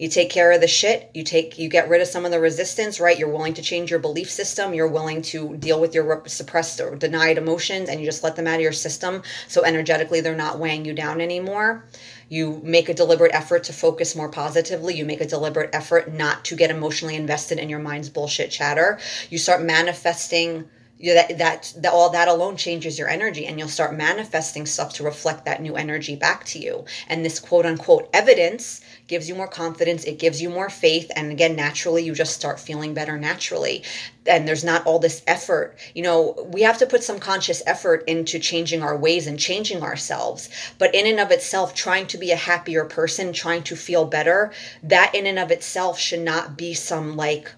you 0.00 0.08
take 0.08 0.30
care 0.30 0.50
of 0.50 0.62
the 0.62 0.66
shit. 0.66 1.10
You 1.12 1.22
take 1.22 1.58
you 1.58 1.68
get 1.68 1.90
rid 1.90 2.00
of 2.00 2.08
some 2.08 2.24
of 2.24 2.30
the 2.30 2.40
resistance 2.40 2.98
right? 2.98 3.18
You're 3.18 3.28
willing 3.28 3.52
to 3.52 3.62
change 3.62 3.90
your 3.90 3.98
belief 3.98 4.30
system. 4.30 4.72
You're 4.72 4.88
willing 4.88 5.20
to 5.22 5.58
deal 5.58 5.78
with 5.78 5.94
your 5.94 6.22
suppressed 6.26 6.80
or 6.80 6.96
denied 6.96 7.36
emotions 7.36 7.90
and 7.90 8.00
you 8.00 8.06
just 8.06 8.24
let 8.24 8.34
them 8.34 8.46
out 8.46 8.54
of 8.54 8.60
your 8.62 8.72
system. 8.72 9.22
So 9.46 9.62
energetically 9.62 10.22
they're 10.22 10.34
not 10.34 10.58
weighing 10.58 10.86
you 10.86 10.94
down 10.94 11.20
anymore. 11.20 11.84
You 12.30 12.62
make 12.64 12.88
a 12.88 12.94
deliberate 12.94 13.34
effort 13.34 13.64
to 13.64 13.74
focus 13.74 14.16
more 14.16 14.30
positively. 14.30 14.94
You 14.94 15.04
make 15.04 15.20
a 15.20 15.26
deliberate 15.26 15.74
effort 15.74 16.10
not 16.10 16.46
to 16.46 16.56
get 16.56 16.70
emotionally 16.70 17.14
invested 17.14 17.58
in 17.58 17.68
your 17.68 17.80
mind's 17.80 18.08
bullshit 18.08 18.50
chatter. 18.50 18.98
You 19.28 19.36
start 19.36 19.62
manifesting 19.62 20.70
you 21.00 21.14
know, 21.14 21.14
that, 21.14 21.38
that 21.38 21.72
that 21.78 21.92
all 21.94 22.10
that 22.10 22.28
alone 22.28 22.56
changes 22.56 22.98
your 22.98 23.08
energy 23.08 23.46
and 23.46 23.58
you'll 23.58 23.68
start 23.68 23.96
manifesting 23.96 24.66
stuff 24.66 24.92
to 24.92 25.02
reflect 25.02 25.46
that 25.46 25.62
new 25.62 25.74
energy 25.74 26.14
back 26.14 26.44
to 26.44 26.58
you. 26.58 26.84
And 27.08 27.24
this 27.24 27.40
quote 27.40 27.64
unquote 27.64 28.10
evidence 28.12 28.82
gives 29.06 29.26
you 29.26 29.34
more 29.34 29.48
confidence 29.48 30.04
it 30.04 30.18
gives 30.18 30.42
you 30.42 30.50
more 30.50 30.68
faith 30.68 31.10
and 31.16 31.32
again 31.32 31.56
naturally 31.56 32.04
you 32.04 32.14
just 32.14 32.34
start 32.34 32.60
feeling 32.60 32.92
better 32.92 33.18
naturally. 33.18 33.82
And 34.26 34.46
there's 34.46 34.62
not 34.62 34.86
all 34.86 34.98
this 34.98 35.22
effort. 35.26 35.78
You 35.94 36.02
know 36.02 36.48
we 36.52 36.60
have 36.62 36.76
to 36.78 36.86
put 36.86 37.02
some 37.02 37.18
conscious 37.18 37.62
effort 37.66 38.04
into 38.06 38.38
changing 38.38 38.82
our 38.82 38.96
ways 38.96 39.26
and 39.26 39.38
changing 39.38 39.82
ourselves. 39.82 40.50
But 40.76 40.94
in 40.94 41.06
and 41.06 41.18
of 41.18 41.30
itself 41.30 41.74
trying 41.74 42.08
to 42.08 42.18
be 42.18 42.30
a 42.30 42.36
happier 42.36 42.84
person 42.84 43.32
trying 43.32 43.62
to 43.64 43.74
feel 43.74 44.04
better 44.04 44.52
that 44.82 45.14
in 45.14 45.24
and 45.24 45.38
of 45.38 45.50
itself 45.50 45.98
should 45.98 46.20
not 46.20 46.58
be 46.58 46.74
some 46.74 47.16
like 47.16 47.50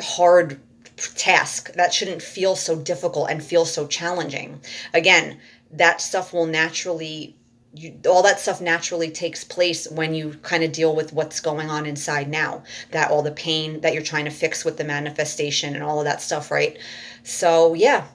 hard 0.00 0.60
task 0.96 1.72
that 1.74 1.92
shouldn't 1.92 2.22
feel 2.22 2.56
so 2.56 2.76
difficult 2.76 3.30
and 3.30 3.42
feel 3.42 3.64
so 3.64 3.86
challenging. 3.86 4.60
Again 4.92 5.38
that 5.70 6.00
stuff 6.00 6.32
will 6.32 6.46
naturally 6.46 7.36
you, 7.76 7.98
all 8.06 8.22
that 8.22 8.38
stuff 8.38 8.60
naturally 8.60 9.10
takes 9.10 9.42
place 9.42 9.90
when 9.90 10.14
you 10.14 10.34
kind 10.42 10.62
of 10.62 10.70
deal 10.70 10.94
with 10.94 11.12
what's 11.12 11.40
going 11.40 11.68
on 11.68 11.86
inside 11.86 12.30
now 12.30 12.62
that 12.92 13.10
all 13.10 13.22
the 13.22 13.32
pain 13.32 13.80
that 13.80 13.92
you're 13.92 14.02
trying 14.02 14.26
to 14.26 14.30
fix 14.30 14.64
with 14.64 14.76
the 14.76 14.84
manifestation 14.84 15.74
and 15.74 15.82
all 15.82 15.98
of 15.98 16.04
that 16.04 16.22
stuff 16.22 16.50
right? 16.50 16.78
So 17.24 17.74
yeah 17.74 18.06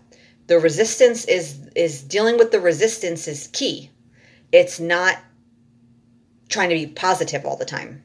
the 0.48 0.60
resistance 0.60 1.26
is 1.26 1.68
is 1.76 2.02
dealing 2.02 2.38
with 2.38 2.52
the 2.52 2.62
resistance 2.62 3.28
is 3.28 3.48
key. 3.52 3.90
It's 4.52 4.80
not 4.80 5.18
trying 6.48 6.70
to 6.70 6.76
be 6.76 6.88
positive 6.88 7.46
all 7.46 7.58
the 7.58 7.66
time. 7.66 8.02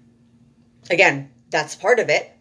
Again 0.91 1.31
that's 1.51 1.77
part 1.77 2.01
of 2.01 2.09
it 2.09 2.33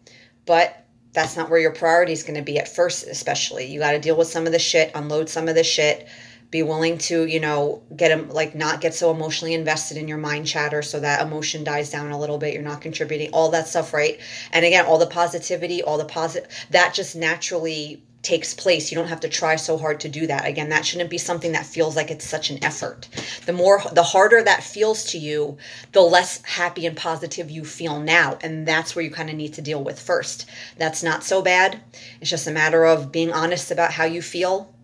but 0.46 0.83
that's 1.14 1.36
not 1.36 1.48
where 1.48 1.60
your 1.60 1.72
priority 1.72 2.12
is 2.12 2.22
going 2.22 2.34
to 2.34 2.42
be 2.42 2.58
at 2.58 2.68
first 2.68 3.06
especially. 3.06 3.66
You 3.66 3.80
got 3.80 3.92
to 3.92 3.98
deal 3.98 4.16
with 4.16 4.28
some 4.28 4.46
of 4.46 4.52
the 4.52 4.58
shit 4.58 4.90
unload 4.94 5.30
some 5.30 5.48
of 5.48 5.54
the 5.54 5.64
shit. 5.64 6.06
Be 6.50 6.62
willing 6.62 6.98
to 6.98 7.24
you 7.24 7.40
know 7.40 7.82
get 7.96 8.10
them 8.10 8.28
like 8.28 8.54
not 8.54 8.80
get 8.80 8.94
so 8.94 9.10
emotionally 9.10 9.54
invested 9.54 9.96
in 9.96 10.06
your 10.06 10.18
mind 10.18 10.46
chatter 10.46 10.82
so 10.82 11.00
that 11.00 11.22
emotion 11.22 11.64
dies 11.64 11.90
down 11.90 12.10
a 12.12 12.18
little 12.18 12.38
bit 12.38 12.52
you're 12.52 12.62
not 12.62 12.80
contributing 12.80 13.30
all 13.32 13.48
that 13.50 13.66
stuff 13.66 13.94
right? 13.94 14.20
And 14.52 14.64
again 14.64 14.84
all 14.86 14.98
the 14.98 15.06
positivity 15.06 15.82
all 15.82 15.98
the 15.98 16.04
positive 16.04 16.48
that 16.70 16.94
just 16.94 17.16
naturally 17.16 18.04
takes 18.24 18.54
place. 18.54 18.90
You 18.90 18.96
don't 18.96 19.08
have 19.08 19.20
to 19.20 19.28
try 19.28 19.56
so 19.56 19.76
hard 19.76 20.00
to 20.00 20.08
do 20.08 20.26
that. 20.26 20.46
Again, 20.46 20.70
that 20.70 20.84
shouldn't 20.84 21.10
be 21.10 21.18
something 21.18 21.52
that 21.52 21.66
feels 21.66 21.94
like 21.94 22.10
it's 22.10 22.26
such 22.26 22.50
an 22.50 22.62
effort. 22.64 23.08
The 23.46 23.52
more 23.52 23.82
the 23.92 24.02
harder 24.02 24.42
that 24.42 24.64
feels 24.64 25.04
to 25.10 25.18
you, 25.18 25.58
the 25.92 26.00
less 26.00 26.42
happy 26.42 26.86
and 26.86 26.96
positive 26.96 27.50
you 27.50 27.64
feel 27.64 28.00
now, 28.00 28.38
and 28.42 28.66
that's 28.66 28.96
where 28.96 29.04
you 29.04 29.10
kind 29.10 29.30
of 29.30 29.36
need 29.36 29.54
to 29.54 29.62
deal 29.62 29.84
with 29.84 30.00
first. 30.00 30.46
That's 30.78 31.02
not 31.02 31.22
so 31.22 31.42
bad. 31.42 31.80
It's 32.20 32.30
just 32.30 32.46
a 32.46 32.52
matter 32.52 32.84
of 32.84 33.12
being 33.12 33.32
honest 33.32 33.70
about 33.70 33.92
how 33.92 34.04
you 34.04 34.22
feel. 34.22 34.74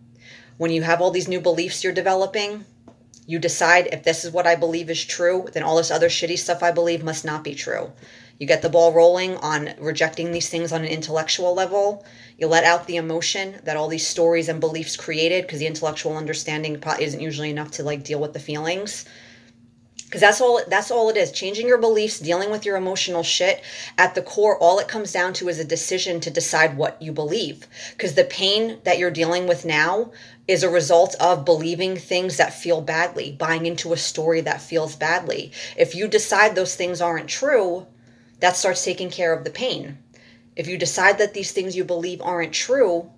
When 0.56 0.70
you 0.70 0.82
have 0.82 1.00
all 1.00 1.10
these 1.10 1.28
new 1.28 1.40
beliefs 1.40 1.82
you're 1.82 1.92
developing, 1.92 2.66
you 3.26 3.38
decide 3.38 3.88
if 3.92 4.02
this 4.02 4.24
is 4.24 4.32
what 4.32 4.46
I 4.46 4.56
believe 4.56 4.90
is 4.90 5.04
true, 5.04 5.48
then 5.52 5.62
all 5.62 5.76
this 5.76 5.90
other 5.90 6.08
shitty 6.08 6.38
stuff 6.38 6.62
I 6.62 6.72
believe 6.72 7.02
must 7.02 7.24
not 7.24 7.44
be 7.44 7.54
true. 7.54 7.92
You 8.40 8.46
get 8.46 8.62
the 8.62 8.70
ball 8.70 8.94
rolling 8.94 9.36
on 9.36 9.74
rejecting 9.78 10.32
these 10.32 10.48
things 10.48 10.72
on 10.72 10.80
an 10.80 10.88
intellectual 10.88 11.52
level. 11.52 12.06
You 12.38 12.46
let 12.46 12.64
out 12.64 12.86
the 12.86 12.96
emotion 12.96 13.60
that 13.64 13.76
all 13.76 13.86
these 13.86 14.06
stories 14.06 14.48
and 14.48 14.60
beliefs 14.60 14.96
created 14.96 15.42
because 15.42 15.58
the 15.58 15.66
intellectual 15.66 16.16
understanding 16.16 16.82
isn't 16.98 17.20
usually 17.20 17.50
enough 17.50 17.70
to 17.72 17.82
like 17.82 18.02
deal 18.02 18.18
with 18.18 18.32
the 18.32 18.40
feelings. 18.40 19.04
Because 20.06 20.22
that's 20.22 20.40
all 20.40 20.62
that's 20.66 20.90
all 20.90 21.10
it 21.10 21.18
is. 21.18 21.32
Changing 21.32 21.68
your 21.68 21.76
beliefs 21.76 22.18
dealing 22.18 22.50
with 22.50 22.64
your 22.64 22.78
emotional 22.78 23.22
shit 23.22 23.62
at 23.98 24.14
the 24.14 24.22
core 24.22 24.56
all 24.56 24.78
it 24.78 24.88
comes 24.88 25.12
down 25.12 25.34
to 25.34 25.50
is 25.50 25.58
a 25.58 25.64
decision 25.64 26.18
to 26.20 26.30
decide 26.30 26.78
what 26.78 27.00
you 27.02 27.12
believe. 27.12 27.66
Because 27.90 28.14
the 28.14 28.24
pain 28.24 28.78
that 28.84 28.98
you're 28.98 29.10
dealing 29.10 29.48
with 29.48 29.66
now 29.66 30.12
is 30.48 30.62
a 30.62 30.70
result 30.70 31.14
of 31.20 31.44
believing 31.44 31.94
things 31.94 32.38
that 32.38 32.54
feel 32.54 32.80
badly 32.80 33.32
buying 33.32 33.66
into 33.66 33.92
a 33.92 33.98
story 33.98 34.40
that 34.40 34.62
feels 34.62 34.96
badly. 34.96 35.52
If 35.76 35.94
you 35.94 36.08
decide 36.08 36.54
those 36.54 36.74
things 36.74 37.02
aren't 37.02 37.28
true 37.28 37.86
that 38.40 38.56
starts 38.56 38.84
taking 38.84 39.10
care 39.10 39.32
of 39.32 39.44
the 39.44 39.50
pain. 39.50 39.98
If 40.56 40.66
you 40.66 40.76
decide 40.76 41.18
that 41.18 41.34
these 41.34 41.52
things 41.52 41.76
you 41.76 41.84
believe 41.84 42.20
aren't 42.20 42.52
true, 42.52 43.10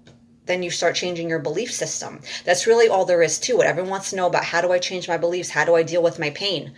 then 0.46 0.62
you 0.62 0.70
start 0.70 0.94
changing 0.94 1.28
your 1.28 1.38
belief 1.38 1.72
system. 1.72 2.20
That's 2.44 2.66
really 2.66 2.88
all 2.88 3.04
there 3.04 3.22
is 3.22 3.38
to 3.40 3.60
it. 3.60 3.66
Everyone 3.66 3.90
wants 3.90 4.10
to 4.10 4.16
know 4.16 4.26
about 4.26 4.44
how 4.44 4.60
do 4.60 4.72
I 4.72 4.78
change 4.78 5.08
my 5.08 5.16
beliefs? 5.16 5.50
How 5.50 5.64
do 5.64 5.74
I 5.74 5.82
deal 5.82 6.02
with 6.02 6.18
my 6.18 6.30
pain? 6.30 6.72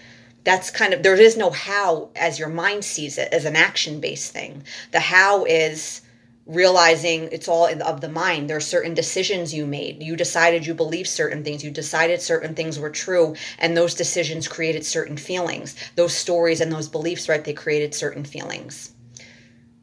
That's 0.44 0.70
kind 0.70 0.92
of, 0.92 1.02
there 1.02 1.14
is 1.14 1.36
no 1.36 1.50
how 1.50 2.10
as 2.16 2.38
your 2.38 2.50
mind 2.50 2.84
sees 2.84 3.16
it 3.16 3.32
as 3.32 3.46
an 3.46 3.56
action 3.56 4.00
based 4.00 4.32
thing. 4.32 4.62
The 4.92 5.00
how 5.00 5.44
is 5.46 6.02
realizing 6.46 7.28
it's 7.32 7.48
all 7.48 7.66
of 7.66 8.00
the 8.00 8.08
mind. 8.08 8.48
There 8.48 8.56
are 8.56 8.60
certain 8.60 8.94
decisions 8.94 9.54
you 9.54 9.66
made. 9.66 10.02
You 10.02 10.16
decided 10.16 10.66
you 10.66 10.74
believed 10.74 11.08
certain 11.08 11.42
things. 11.42 11.64
You 11.64 11.70
decided 11.70 12.20
certain 12.20 12.54
things 12.54 12.78
were 12.78 12.90
true 12.90 13.34
and 13.58 13.76
those 13.76 13.94
decisions 13.94 14.48
created 14.48 14.84
certain 14.84 15.16
feelings. 15.16 15.74
Those 15.96 16.14
stories 16.14 16.60
and 16.60 16.70
those 16.70 16.88
beliefs 16.88 17.28
right 17.28 17.42
they 17.42 17.54
created 17.54 17.94
certain 17.94 18.24
feelings. 18.24 18.92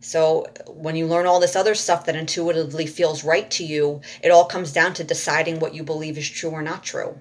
So 0.01 0.47
when 0.67 0.95
you 0.95 1.05
learn 1.05 1.27
all 1.27 1.39
this 1.39 1.55
other 1.55 1.75
stuff 1.75 2.05
that 2.05 2.15
intuitively 2.15 2.87
feels 2.87 3.23
right 3.23 3.49
to 3.51 3.63
you 3.63 4.01
it 4.23 4.31
all 4.31 4.45
comes 4.45 4.73
down 4.73 4.95
to 4.95 5.03
deciding 5.03 5.59
what 5.59 5.75
you 5.75 5.83
believe 5.83 6.17
is 6.17 6.27
true 6.27 6.49
or 6.49 6.63
not 6.63 6.83
true 6.83 7.19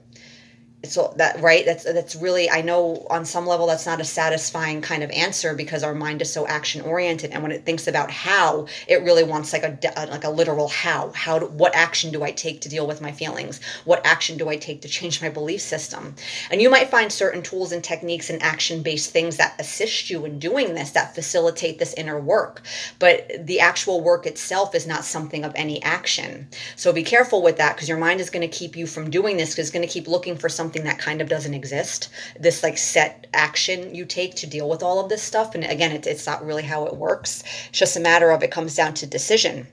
so 0.85 1.12
that 1.16 1.40
right? 1.40 1.64
That's 1.66 1.85
that's 1.85 2.16
really 2.16 2.51
i 2.51 2.62
know 2.62 3.07
on 3.11 3.25
some 3.25 3.47
level 3.47 3.66
that's 3.66 3.87
not 3.87 4.01
a 4.01 4.05
satisfying 4.05 4.81
kind 4.81 5.03
of 5.03 5.11
answer 5.11 5.55
because 5.55 5.83
our 5.83 5.95
mind 5.95 6.23
is 6.23 6.33
so 6.33 6.47
action 6.47 6.81
oriented 6.81 7.31
and 7.33 7.43
when 7.43 7.53
it 7.53 7.64
thinks 7.64 7.87
about 7.87 8.11
how 8.11 8.66
it 8.87 9.03
really 9.03 9.25
wants 9.25 9.53
like 9.53 9.62
a 9.62 9.79
like 10.11 10.25
a 10.25 10.31
literal 10.31 10.69
how. 10.69 11.11
How 11.14 11.38
do, 11.38 11.47
what 11.47 11.75
action 11.75 12.11
do 12.11 12.23
i 12.23 12.31
take 12.31 12.61
to 12.62 12.69
deal 12.69 12.87
with 12.87 13.01
my 13.01 13.12
feelings? 13.12 13.61
What 13.85 14.05
action 14.07 14.38
do 14.38 14.49
i 14.49 14.57
take 14.57 14.81
to 14.83 14.88
change 14.88 15.21
my 15.21 15.29
belief 15.29 15.61
system? 15.61 16.14
And 16.51 16.62
you 16.62 16.71
might 16.71 16.90
find 16.90 17.12
certain 17.12 17.43
tools 17.43 17.73
and 17.73 17.85
techniques 17.85 18.31
and 18.31 18.43
action 18.43 18.83
based 18.83 19.11
things 19.11 19.37
that 19.37 19.55
assist 19.59 20.09
you 20.11 20.25
in 20.25 20.38
doing 20.38 20.75
this 20.75 20.90
that 20.93 21.14
facilitate 21.14 21.79
this 21.79 21.95
inner 21.95 22.19
work. 22.19 22.62
But 22.99 23.47
the 23.47 23.61
actual 23.61 24.01
work 24.01 24.27
itself 24.27 24.75
is 24.75 24.87
not 24.87 25.05
something 25.05 25.45
of 25.45 25.53
any 25.55 25.83
action. 25.83 26.49
So 26.77 26.93
be 26.93 27.03
careful 27.03 27.43
with 27.43 27.59
that 27.59 27.77
because 27.77 27.88
your 27.88 27.99
mind 27.99 28.21
is 28.21 28.31
going 28.31 28.49
to 28.49 28.59
keep 28.59 28.77
you 28.77 28.87
from 28.87 29.11
doing 29.11 29.37
this 29.37 29.51
because 29.51 29.69
it's 29.69 29.75
going 29.75 29.87
to 29.87 29.93
keep 29.93 30.09
looking 30.09 30.37
for 30.37 30.49
some 30.49 30.69
something 30.70 30.85
that 30.85 31.00
kind 31.00 31.20
of 31.20 31.28
doesn't 31.28 31.54
exist. 31.54 32.11
This 32.38 32.62
like 32.62 32.78
set 32.78 33.26
action 33.35 33.92
you 33.92 34.04
take 34.04 34.37
to 34.37 34.46
deal 34.46 34.68
with 34.68 34.85
all 34.85 35.00
of 35.00 35.09
this 35.09 35.20
stuff. 35.20 35.56
And 35.56 35.64
again, 35.64 35.90
it, 35.90 36.06
it's 36.06 36.28
not 36.28 36.46
really 36.46 36.62
how 36.62 36.87
it 36.87 36.94
works. 36.94 37.42
It's 37.70 37.78
just 37.80 37.96
a 37.96 38.00
matter 38.00 38.30
of 38.30 38.44
it 38.44 38.52
comes 38.52 38.76
down 38.76 38.94
to 38.94 39.06
decision. 39.06 39.66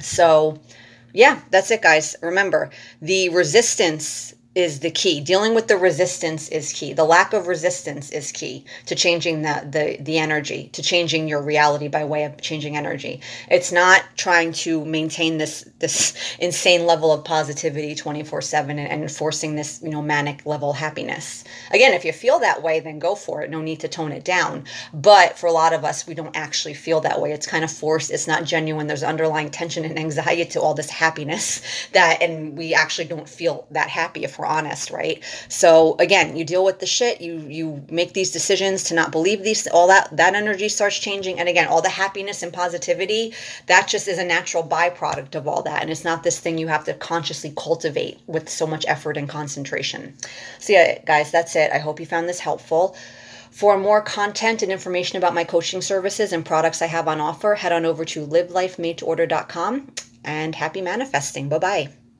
So, 0.00 0.58
yeah, 1.12 1.42
that's 1.50 1.70
it, 1.70 1.82
guys. 1.82 2.16
Remember, 2.22 2.70
the 3.02 3.28
resistance 3.28 4.34
is 4.58 4.80
the 4.80 4.90
key. 4.90 5.20
Dealing 5.20 5.54
with 5.54 5.68
the 5.68 5.76
resistance 5.76 6.48
is 6.48 6.72
key. 6.72 6.92
The 6.92 7.04
lack 7.04 7.32
of 7.32 7.46
resistance 7.46 8.10
is 8.10 8.32
key 8.32 8.64
to 8.86 8.96
changing 8.96 9.42
the, 9.42 9.64
the 9.70 10.02
the 10.02 10.18
energy, 10.18 10.68
to 10.72 10.82
changing 10.82 11.28
your 11.28 11.40
reality 11.40 11.86
by 11.86 12.04
way 12.04 12.24
of 12.24 12.40
changing 12.40 12.76
energy. 12.76 13.20
It's 13.48 13.70
not 13.70 14.02
trying 14.16 14.52
to 14.64 14.84
maintain 14.84 15.38
this 15.38 15.64
this 15.78 16.12
insane 16.40 16.86
level 16.86 17.12
of 17.12 17.22
positivity 17.22 17.94
24/7 17.94 18.70
and, 18.70 18.80
and 18.80 19.12
forcing 19.12 19.54
this, 19.54 19.80
you 19.80 19.90
know, 19.90 20.02
manic 20.02 20.44
level 20.44 20.72
happiness. 20.72 21.44
Again, 21.70 21.94
if 21.94 22.04
you 22.04 22.12
feel 22.12 22.40
that 22.40 22.60
way, 22.60 22.80
then 22.80 22.98
go 22.98 23.14
for 23.14 23.42
it. 23.42 23.50
No 23.50 23.60
need 23.62 23.78
to 23.80 23.88
tone 23.88 24.10
it 24.10 24.24
down. 24.24 24.64
But 24.92 25.38
for 25.38 25.46
a 25.46 25.52
lot 25.52 25.72
of 25.72 25.84
us, 25.84 26.04
we 26.04 26.14
don't 26.14 26.36
actually 26.36 26.74
feel 26.74 27.00
that 27.02 27.20
way. 27.20 27.30
It's 27.30 27.46
kind 27.46 27.62
of 27.62 27.70
forced. 27.70 28.10
It's 28.10 28.26
not 28.26 28.42
genuine. 28.42 28.88
There's 28.88 29.04
underlying 29.04 29.50
tension 29.50 29.84
and 29.84 29.96
anxiety 29.96 30.46
to 30.46 30.60
all 30.60 30.74
this 30.74 30.90
happiness 30.90 31.62
that 31.92 32.20
and 32.20 32.58
we 32.58 32.74
actually 32.74 33.06
don't 33.06 33.28
feel 33.28 33.68
that 33.70 33.88
happy 33.88 34.24
if 34.24 34.36
we're 34.36 34.47
honest, 34.48 34.90
right? 34.90 35.22
So 35.48 35.96
again, 35.98 36.36
you 36.36 36.44
deal 36.44 36.64
with 36.64 36.80
the 36.80 36.86
shit, 36.86 37.20
you 37.20 37.38
you 37.48 37.84
make 37.90 38.14
these 38.14 38.30
decisions 38.30 38.84
to 38.84 38.94
not 38.94 39.12
believe 39.12 39.42
these 39.42 39.66
all 39.68 39.86
that 39.88 40.16
that 40.16 40.34
energy 40.34 40.68
starts 40.68 40.98
changing 40.98 41.38
and 41.38 41.48
again, 41.48 41.68
all 41.68 41.82
the 41.82 41.88
happiness 41.88 42.42
and 42.42 42.52
positivity, 42.52 43.34
that 43.66 43.86
just 43.88 44.08
is 44.08 44.18
a 44.18 44.24
natural 44.24 44.64
byproduct 44.64 45.34
of 45.34 45.46
all 45.46 45.62
that 45.62 45.82
and 45.82 45.90
it's 45.90 46.04
not 46.04 46.22
this 46.22 46.40
thing 46.40 46.58
you 46.58 46.68
have 46.68 46.84
to 46.84 46.94
consciously 46.94 47.52
cultivate 47.56 48.18
with 48.26 48.48
so 48.48 48.66
much 48.66 48.84
effort 48.88 49.16
and 49.16 49.28
concentration. 49.28 50.14
So 50.58 50.72
yeah, 50.72 50.98
guys, 51.04 51.30
that's 51.30 51.54
it. 51.54 51.70
I 51.72 51.78
hope 51.78 52.00
you 52.00 52.06
found 52.06 52.28
this 52.28 52.40
helpful. 52.40 52.96
For 53.50 53.76
more 53.76 54.00
content 54.00 54.62
and 54.62 54.70
information 54.70 55.18
about 55.18 55.34
my 55.34 55.42
coaching 55.44 55.82
services 55.82 56.32
and 56.32 56.44
products 56.44 56.80
I 56.80 56.86
have 56.86 57.08
on 57.08 57.20
offer, 57.20 57.56
head 57.56 57.72
on 57.72 57.84
over 57.84 58.04
to 58.04 58.26
livelifemadeorder.com 58.26 59.92
and 60.24 60.54
happy 60.54 60.80
manifesting. 60.80 61.48
Bye 61.48 61.58
bye. 61.58 62.07